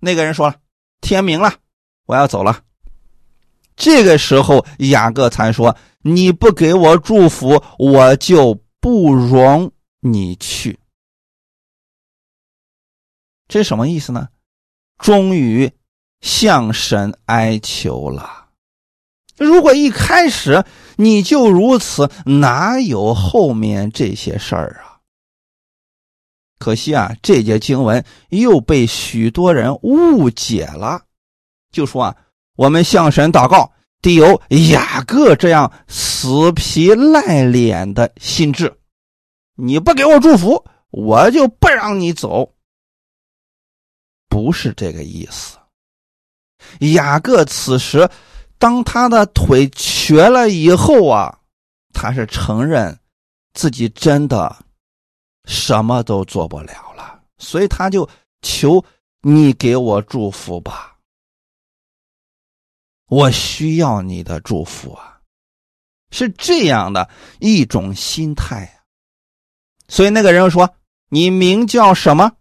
[0.00, 0.56] 那个人说了
[1.02, 1.52] ：“天明了，
[2.06, 2.62] 我要走了。”
[3.76, 9.70] 这个时候，雅各才说：“你不给我祝福，我就不容
[10.00, 10.78] 你去。”
[13.46, 14.28] 这什么意思呢？
[14.96, 15.70] 终于
[16.22, 18.48] 向神哀求了。
[19.36, 20.64] 如果一开始
[21.00, 24.98] 你就如此，哪有后面这些事儿啊？
[26.58, 31.00] 可惜啊，这节经文又被许多人误解了，
[31.70, 32.16] 就说啊，
[32.56, 33.70] 我们向神祷告，
[34.02, 34.42] 得有
[34.72, 38.76] 雅各这样死皮赖脸的心智，
[39.54, 42.52] 你不给我祝福，我就不让你走。
[44.28, 45.58] 不是这个意思，
[46.80, 48.10] 雅各此时。
[48.60, 49.68] 当他的腿
[50.08, 51.38] 学了以后啊，
[51.92, 52.98] 他是承认
[53.52, 54.64] 自己真的
[55.44, 58.08] 什么都做不了了，所以他就
[58.40, 58.82] 求
[59.20, 60.96] 你给我祝福吧，
[63.08, 65.20] 我需要你的祝福啊，
[66.10, 68.82] 是这样的一种心态
[69.88, 70.74] 所以那个人说
[71.10, 72.32] ：“你名叫什么？”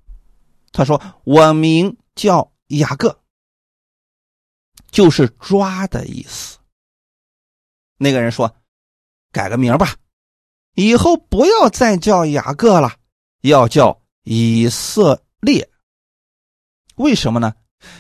[0.72, 3.20] 他说：“我名叫雅各。”
[4.90, 6.58] 就是抓的意思。
[7.98, 8.56] 那个人说
[9.34, 9.96] ：“改个名吧，
[10.74, 12.96] 以后不要再叫雅各了，
[13.42, 15.70] 要叫以色列。
[16.96, 17.54] 为什么呢？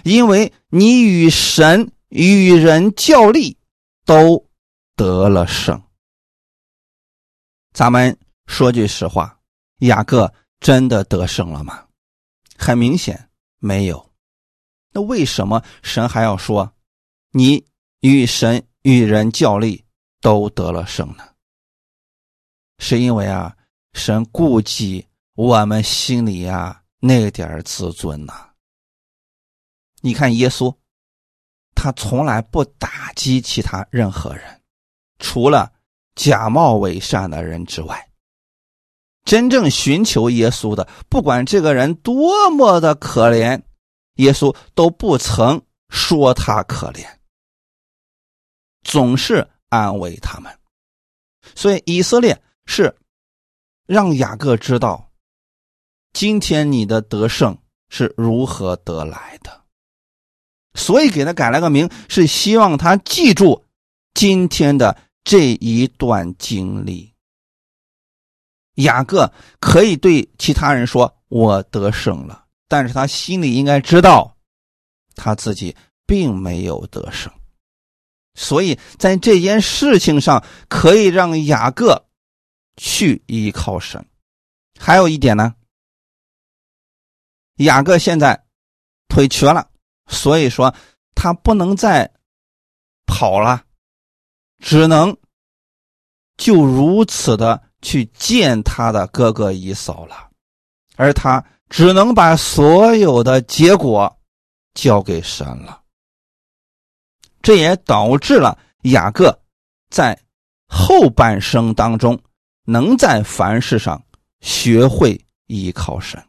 [0.03, 3.57] 因为你与神与人较力，
[4.05, 4.47] 都
[4.95, 5.81] 得了胜。
[7.73, 8.17] 咱们
[8.47, 9.39] 说句实话，
[9.79, 11.85] 雅各真的得胜了吗？
[12.57, 13.29] 很明显
[13.59, 14.11] 没有。
[14.91, 16.73] 那为什么神还要说？”
[17.31, 17.67] 你
[17.99, 19.85] 与神与人较力
[20.22, 21.24] 都得了胜呢，
[22.80, 23.55] 是因为啊，
[23.93, 28.51] 神顾及我们心里呀那点自尊呐。
[30.01, 30.76] 你看耶稣，
[31.76, 34.61] 他从来不打击其他任何人，
[35.20, 35.74] 除了
[36.15, 38.09] 假冒伪善的人之外，
[39.24, 43.61] 真正寻求耶稣的，不管这个人多么的可怜，
[44.15, 47.05] 耶稣都不曾说他可怜。
[48.84, 50.57] 总是安慰他们，
[51.55, 52.95] 所以以色列是
[53.86, 55.11] 让雅各知道，
[56.13, 57.57] 今天你的得胜
[57.89, 59.63] 是如何得来的，
[60.74, 63.65] 所以给他改了个名，是希望他记住
[64.13, 67.13] 今天的这一段经历。
[68.76, 74.38] 雅各可以对其他人说：“我得胜了。”但是他心里应该知道，
[75.15, 77.34] 他自己并没有得胜。
[78.39, 82.05] 所以在这件事情上，可以让雅各
[82.77, 84.05] 去依靠神。
[84.79, 85.55] 还有一点呢，
[87.55, 88.45] 雅各现在
[89.09, 89.71] 腿瘸了，
[90.05, 90.73] 所以说
[91.15, 92.13] 他不能再
[93.07, 93.63] 跑了，
[94.59, 95.17] 只能
[96.38, 100.29] 就如此的去见他的哥哥以扫了，
[100.95, 104.19] 而他只能把所有的结果
[104.75, 105.81] 交给神了。
[107.47, 108.59] 这也导致了
[108.91, 109.39] 雅各
[109.89, 110.19] 在
[110.67, 112.21] 后半生当中
[112.65, 114.03] 能在凡事上
[114.41, 116.21] 学会依靠神。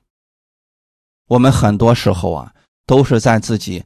[1.26, 2.54] 我们很多时候啊，
[2.86, 3.84] 都是在自己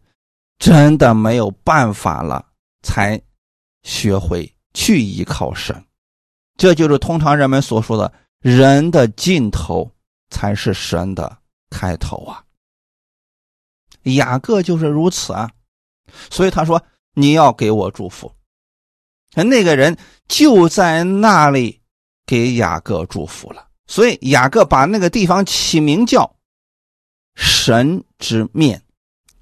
[0.59, 2.45] 真的没有办法了，
[2.83, 3.19] 才
[3.83, 5.83] 学会去依靠神。
[6.59, 8.13] 这就是通常人们所说的
[8.45, 9.91] “人的尽头
[10.29, 11.35] 才是神的
[11.71, 12.45] 开头”啊。
[14.03, 15.51] 雅各就是如此啊。
[16.31, 16.79] 所以他说
[17.15, 18.33] ：“你要给我祝福。”
[19.35, 19.97] 那个人
[20.29, 21.81] 就在那里
[22.27, 23.69] 给雅各祝福了。
[23.87, 26.37] 所以雅各把那个地方起名叫
[27.35, 28.83] “神之面”，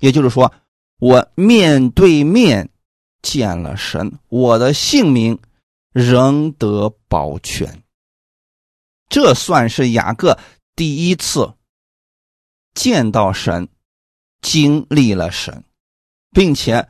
[0.00, 0.52] 也就是说，
[0.98, 2.70] 我面对面
[3.22, 5.38] 见了神，我的姓名
[5.92, 7.82] 仍得保全。
[9.08, 10.38] 这算是雅各
[10.74, 11.54] 第一次
[12.74, 13.68] 见到神，
[14.40, 15.64] 经历了神，
[16.32, 16.88] 并且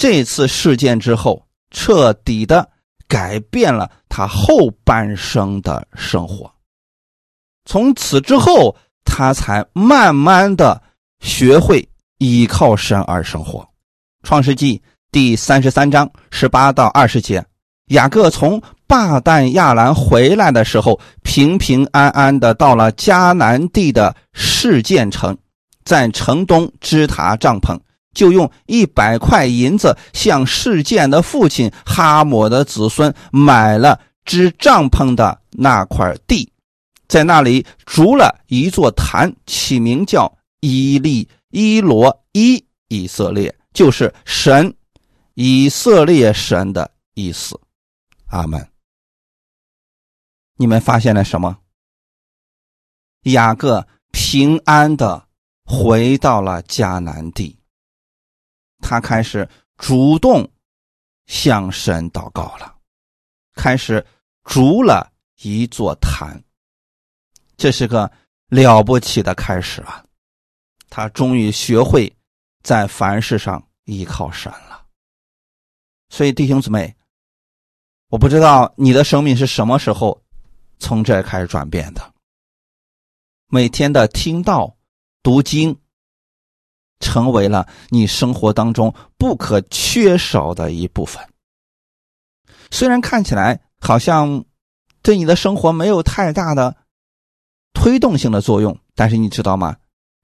[0.00, 2.66] 这次事件之后，彻底的
[3.06, 6.50] 改变了他后半生的生活。
[7.66, 8.74] 从此之后，
[9.04, 10.82] 他才慢慢的
[11.20, 11.86] 学会
[12.16, 13.68] 依靠神而生活。
[14.22, 14.82] 创世纪
[15.12, 17.44] 第三十三章十八到二十节，
[17.88, 18.58] 雅各从。
[18.86, 25.36] 霸旦亚兰回来的时候，平平安安的到了迦南地的事件城，
[25.84, 27.78] 在城东支塔帐篷，
[28.12, 36.52] 就用一百块银子向事件的父亲哈姆的子孙买了支帐篷的那块地，
[37.08, 44.74] 在那里筑了一座坛，起名叫伊利伊罗伊以色列，就是神
[45.34, 47.58] 以色列神的意思。
[48.26, 48.68] 阿门。
[50.56, 51.56] 你们发现了什么？
[53.24, 55.26] 雅各平安的
[55.64, 57.58] 回到了迦南地，
[58.80, 60.48] 他开始主动
[61.26, 62.76] 向神祷告了，
[63.54, 64.04] 开始
[64.44, 65.10] 筑了
[65.42, 66.42] 一座坛。
[67.56, 68.10] 这是个
[68.48, 70.04] 了不起的开始啊！
[70.88, 72.12] 他终于学会
[72.62, 74.86] 在凡事上依靠神了。
[76.08, 76.96] 所以弟兄姊妹，
[78.08, 80.20] 我不知道你的生命是什么时候。
[80.82, 82.14] 从这开始转变的，
[83.48, 84.74] 每天的听道、
[85.22, 85.78] 读经，
[87.00, 91.22] 成为了你生活当中不可缺少的一部分。
[92.70, 94.44] 虽然看起来好像
[95.02, 96.76] 对你的生活没有太大的
[97.74, 99.76] 推动性的作用，但是你知道吗？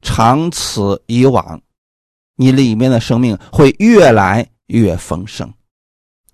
[0.03, 1.61] 长此以往，
[2.37, 5.53] 你里面的生命会越来越丰盛，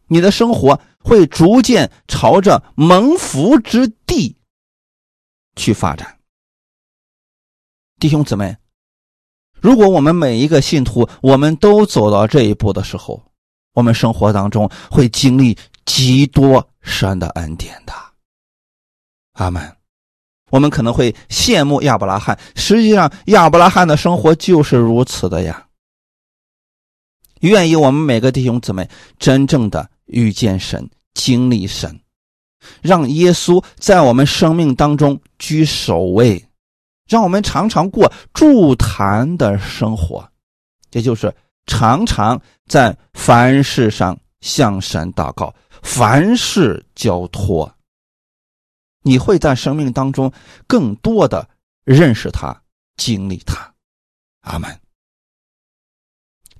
[0.06, 0.78] 你的生活。
[1.04, 4.38] 会逐渐朝着蒙福之地
[5.56, 6.16] 去发展，
[7.98, 8.56] 弟兄姊妹，
[9.62, 13.22] 如果我们每一个信徒，我们都走到这一步的时候，
[13.72, 15.56] 我们生活当中会经历
[15.86, 17.92] 极多神的恩典的。
[19.34, 19.76] 阿门。
[20.50, 25.66] 我们可能会羡慕亚伯拉罕，实际上亚伯拉罕的生活就是如此的呀。
[27.40, 28.86] 愿意我们每个弟兄姊妹
[29.18, 29.88] 真正的。
[30.06, 31.98] 遇见神，经历神，
[32.82, 36.44] 让耶稣在我们生命当中居首位，
[37.08, 40.26] 让我们常常过助坛的生活，
[40.92, 41.34] 也就是
[41.66, 47.72] 常常在凡事上向神祷告，凡事交托。
[49.02, 50.32] 你会在生命当中
[50.66, 51.48] 更多的
[51.84, 52.62] 认识他，
[52.96, 53.74] 经历他。
[54.42, 54.80] 阿门。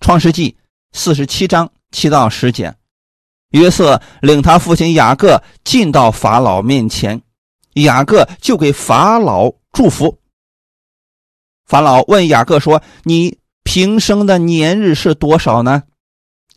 [0.00, 0.56] 创世纪
[0.92, 2.74] 四十七章七到十节。
[3.50, 7.22] 约瑟领他父亲雅各进到法老面前，
[7.74, 10.18] 雅各就给法老祝福。
[11.66, 15.82] 法老问雅各说：“你平生的年日是多少呢？”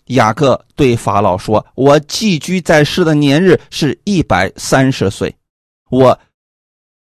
[0.07, 5.35] 雅各对法老说：“我寄居在世的年日是一百三十岁，
[5.89, 6.19] 我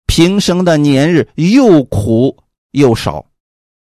[0.06, 2.36] 平生的年日又苦
[2.72, 3.26] 又少，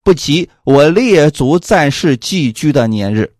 [0.03, 3.33] 不及我列祖在世寄居的年日。”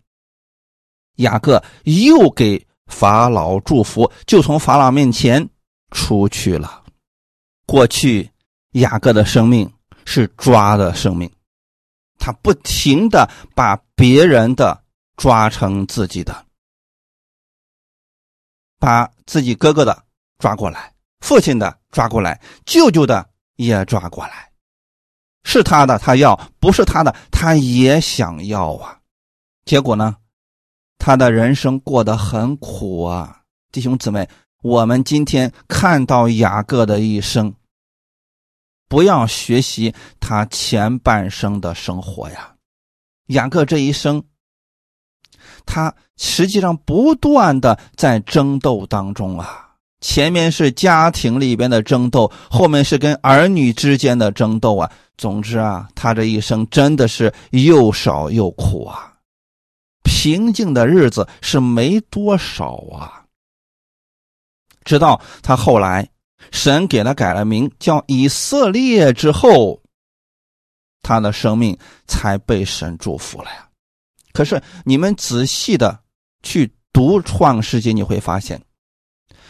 [1.17, 5.49] 雅各又给法老祝福，就从法老面前
[5.91, 6.83] 出去了。
[7.65, 8.29] 过去
[8.73, 9.69] 雅各的生命
[10.09, 11.29] 是抓的生命，
[12.17, 14.81] 他不停的把别人的
[15.17, 16.45] 抓成自己的，
[18.79, 20.05] 把自己哥哥的
[20.39, 24.49] 抓过来，父亲的抓过来，舅舅的也抓过来，
[25.43, 29.01] 是他的他要，不是他的他也想要啊。
[29.65, 30.15] 结果呢？
[30.97, 33.41] 他的人生过得很苦啊，
[33.73, 34.27] 弟兄姊妹，
[34.63, 37.53] 我们今天看到雅各的一生，
[38.87, 42.53] 不要学习他前半生的生活呀。
[43.27, 44.23] 雅各这一生，
[45.65, 54.89] 他实际上不断的在争斗当中啊，前面是家庭里边的争斗，后面是跟儿女之间的争斗啊。
[55.17, 59.13] 总之啊，他这一生真的是又少又苦啊。
[60.03, 63.25] 平静的日子是没多少啊，
[64.85, 66.07] 直到他后来，
[66.51, 69.81] 神给他改了名叫以色列之后，
[71.01, 71.77] 他的生命
[72.07, 73.67] 才被神祝福了呀。
[74.33, 75.99] 可是你们仔细的
[76.43, 78.61] 去读创世纪，你会发现，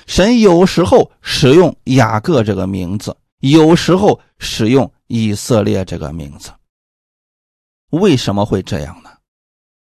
[0.05, 6.51] 神有时候使用雅各这个名字，有时候使用以色列这个名字。
[7.91, 9.09] 为什么会这样呢？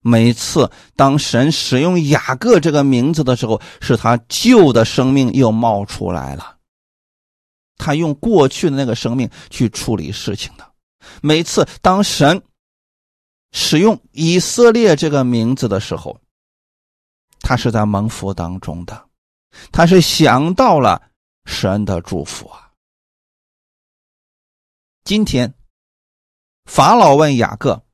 [0.01, 6.54] 每次当神使用雅各这个名字的时候，是他旧的生命又冒出来了。
[7.77, 10.73] 他用过去的那个生命去处理事情的。
[11.23, 12.43] 每次当神
[13.53, 16.21] 使用以色列这个名字的时候，
[17.41, 19.09] 他是在蒙福当中的，
[19.71, 21.11] 他是想到了
[21.45, 22.73] 神的祝福啊。
[25.05, 25.55] 今天
[26.65, 27.85] 法老问雅各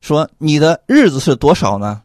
[0.00, 2.04] 说：“你的日子是多少呢？”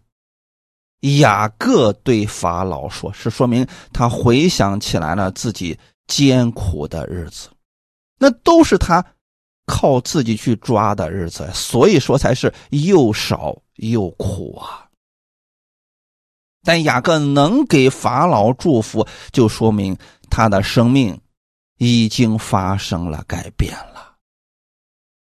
[1.01, 5.77] 雅各对法老说：“是说明他回想起来了自己
[6.07, 7.49] 艰苦的日子，
[8.17, 9.05] 那都是他
[9.67, 14.87] 靠自己去抓的日子，所以说才是又少又苦啊。
[16.63, 19.95] 但雅各能给法老祝福，就说明
[20.31, 21.21] 他的生命
[21.77, 24.15] 已经发生了改变了，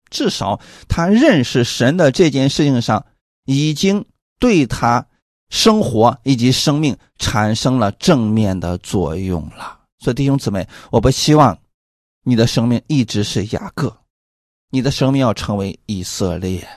[0.09, 3.05] 至少他认识神的这件事情上，
[3.45, 4.03] 已经
[4.39, 5.05] 对他。”
[5.49, 11.57] 生活以及生命产生了正面的作用了，所以弟兄姊妹，我不希望
[12.23, 13.97] 你的生命一直是雅各，
[14.69, 16.67] 你的生命要成为以色列。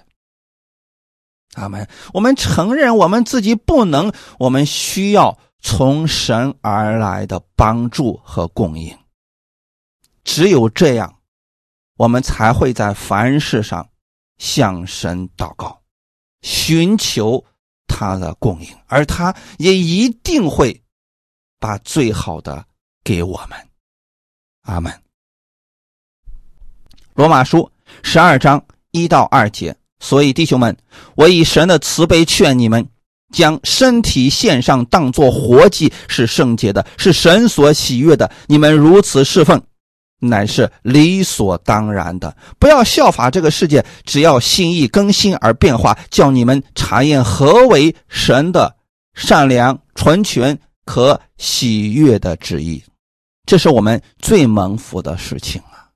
[1.55, 1.89] 阿门。
[2.15, 8.97] 我们承认我们自己不能，我们需要从神而来的帮助和供应。
[10.23, 11.17] 只有这样，
[11.97, 13.91] 我们才会在凡事上
[14.39, 15.83] 向神祷告，
[16.43, 17.45] 寻求。
[17.91, 20.81] 他的供应，而他也一定会
[21.59, 22.65] 把最好的
[23.03, 23.59] 给我们。
[24.63, 24.91] 阿门。
[27.15, 27.71] 罗马书
[28.03, 30.75] 十二章一到二节，所以弟兄们，
[31.17, 32.89] 我以神的慈悲劝你们，
[33.35, 38.31] 将身体献上，当作活祭，是圣洁的，是神所喜悦的。
[38.47, 39.61] 你们如此侍奉。
[40.21, 48.77] 乃是理所当然的，不要效法这个世界，只要心意更新而变化，叫你们查验何为神的
[49.15, 52.83] 善良、纯全、可喜悦的旨意。
[53.47, 55.89] 这是我们最蒙福的事情啊！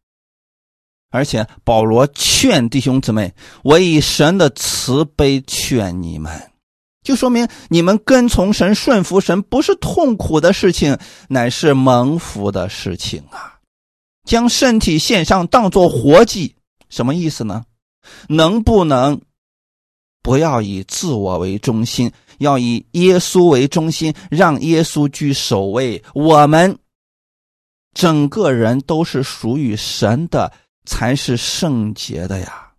[1.10, 6.50] 而且保罗劝弟兄姊妹：“我以神的慈悲劝你们，
[7.04, 10.98] 就说明你们跟从神、顺服神，不是痛苦的事情，
[11.28, 13.52] 乃是蒙福的事情啊！”
[14.24, 16.56] 将身体献上，当做活祭，
[16.88, 17.66] 什么意思呢？
[18.28, 19.20] 能不能
[20.22, 26.02] 不要以自我为中心，要以耶稣为中心，让耶稣居首位？
[26.14, 26.78] 我们
[27.92, 30.52] 整个人都是属于神的，
[30.84, 32.72] 才是圣洁的呀。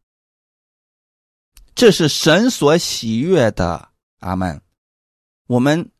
[1.75, 3.89] 这是神所喜悦的。
[4.19, 4.61] 阿门。
[5.47, 5.91] 我们。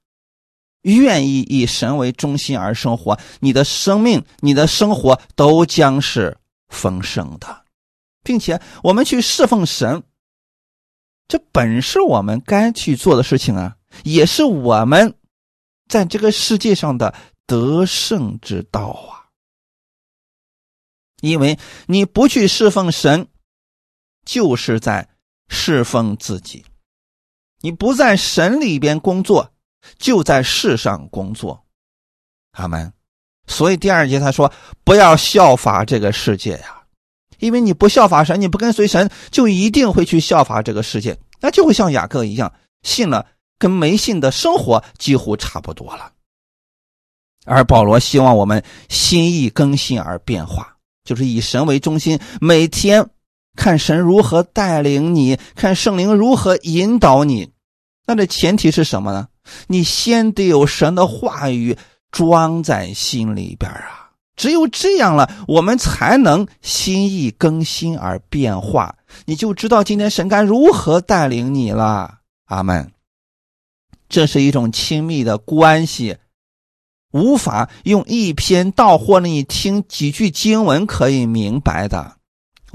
[0.93, 6.37] 愿意以神为中心而生活，你的生命、你的生活都将是
[6.69, 7.65] 丰盛的，
[8.23, 10.03] 并且我们去侍奉神，
[11.27, 15.15] 这本是我们该去做的事情啊，也是我们
[15.87, 17.15] 在这个世界上的
[17.47, 19.25] 得胜之道啊。
[21.21, 21.57] 因为
[21.87, 23.27] 你不去侍奉神，
[24.23, 25.09] 就是在
[25.47, 26.63] 侍奉自己，
[27.61, 29.51] 你不在神里边工作。
[29.97, 31.63] 就在世上工作，
[32.51, 32.91] 阿门。
[33.47, 34.51] 所以第二节他说
[34.83, 36.81] ：“不要效法这个世界呀，
[37.39, 43.27] 因为你不效法神，你不跟随神，就一定会去效法这个世界，那就会像雅各一样，信了
[43.59, 46.11] 跟没信的生活几乎差不多了。”
[47.45, 53.07] 而保罗希望我们心意更新而变化，就是以神为中心，每天
[53.55, 57.51] 看神如何带领你，看圣灵如何引导你。
[58.07, 59.27] 那这前提是什么呢？
[59.67, 61.77] 你先得有神的话语
[62.11, 64.11] 装在心里边啊！
[64.35, 68.95] 只有这样了，我们才能心意更新而变化。
[69.25, 72.19] 你就知道今天神该如何带领你了。
[72.45, 72.91] 阿门。
[74.09, 76.17] 这是一种亲密的关系，
[77.11, 82.17] 无法用一篇道或者你听几句经文可以明白的。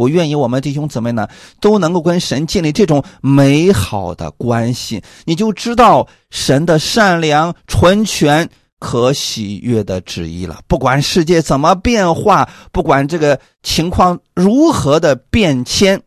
[0.01, 1.29] 我愿意我们弟兄姊妹呢
[1.61, 8.49] 都能够跟神建立这种美好的关系，你就知道神的善良、纯全、
[8.79, 10.63] 可喜悦的旨意了。
[10.67, 16.03] 不管世界怎么变化，不管这个情况如何的变迁，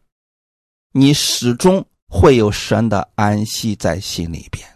[0.91, 4.67] 你始终会有神的安息在心里边。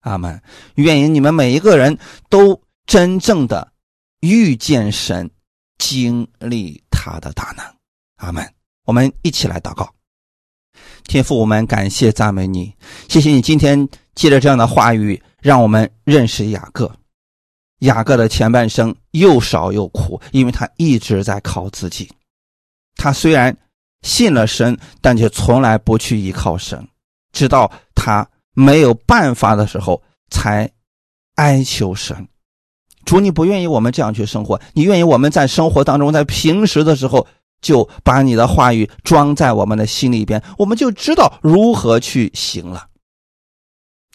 [0.00, 0.42] 阿门。
[0.74, 1.96] 愿意你们每一个人
[2.28, 3.72] 都真正的
[4.20, 5.30] 遇见神，
[5.78, 7.64] 经历他的大能。
[8.16, 8.48] 阿门。
[8.84, 9.88] 我们一起来祷告，
[11.04, 12.74] 天父，我们感谢赞美你，
[13.08, 16.90] 谢谢你今天借着这样的话语，让我们认识雅各。
[17.80, 22.10] 雅各的前半生又少又苦，因为他一直在靠自己。
[22.96, 23.54] 他虽然
[24.02, 26.86] 信了神，但却从来不去依靠神，
[27.32, 30.00] 直到他没有办法的时候
[30.30, 30.70] 才
[31.34, 32.28] 哀求神。
[33.04, 37.26] 主，你不愿意我们这样去生活，你愿意我们在生活当中，在平时的时候
[37.64, 42.86] 就把你的话语装在我们的心里边，我们就知道如何去行了。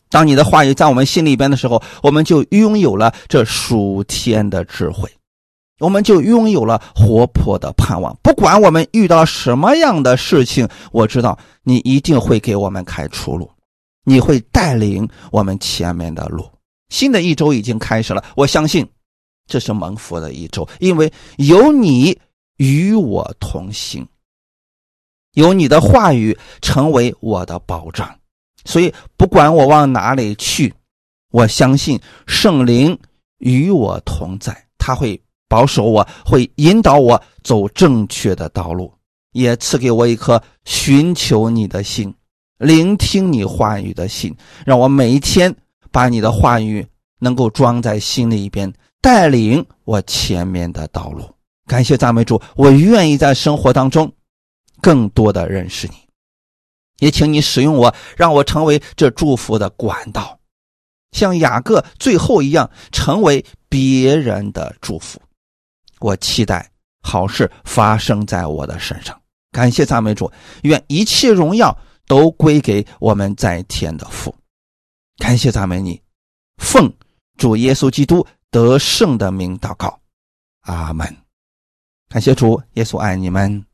[0.09, 5.09] 当你的话语在我们心里边的时候，我们就拥有了这属天的智慧，
[5.79, 8.15] 我们就拥有了活泼的盼望。
[8.21, 13.49] 不管我们遇到什么样的事情，我知道你一定会给我们开出路，
[14.05, 16.47] 你会带领我们前面的路。
[16.89, 18.87] 新的一周已经开始了，我相信
[19.47, 22.19] 这是蒙福的一周，因为有你
[22.59, 24.05] 与我同行，
[25.33, 28.13] 有你的话语成为我的保障。
[28.65, 30.73] 所以，不管我往哪里去，
[31.31, 31.97] 我相信
[32.27, 32.97] 圣灵
[33.37, 38.93] 与我同在，他会保守我，会引导我走正确的道路，
[39.31, 42.13] 也赐给我一颗寻求你的心，
[42.57, 44.35] 聆听你话语的心，
[44.65, 45.55] 让我每一天
[45.91, 46.85] 把你的话语
[47.19, 51.23] 能够装在心里边，带领我前面的道路。
[51.69, 54.11] 感谢赞美主，我愿意在生活当中
[54.81, 55.93] 更多的认识你。
[56.97, 60.39] 也请你使用我，让我成为这祝福的管道，
[61.11, 65.21] 像雅各最后一样，成为别人的祝福。
[65.99, 66.67] 我期待
[67.03, 69.15] 好事发生在我的身上。
[69.51, 70.31] 感谢赞美主，
[70.63, 74.33] 愿一切荣耀都归给我们在天的父。
[75.17, 76.01] 感谢赞美你，
[76.57, 76.91] 奉
[77.37, 79.99] 主耶稣基督得胜的名祷告，
[80.61, 81.28] 阿门。
[82.09, 83.68] 感谢主，耶稣爱你们。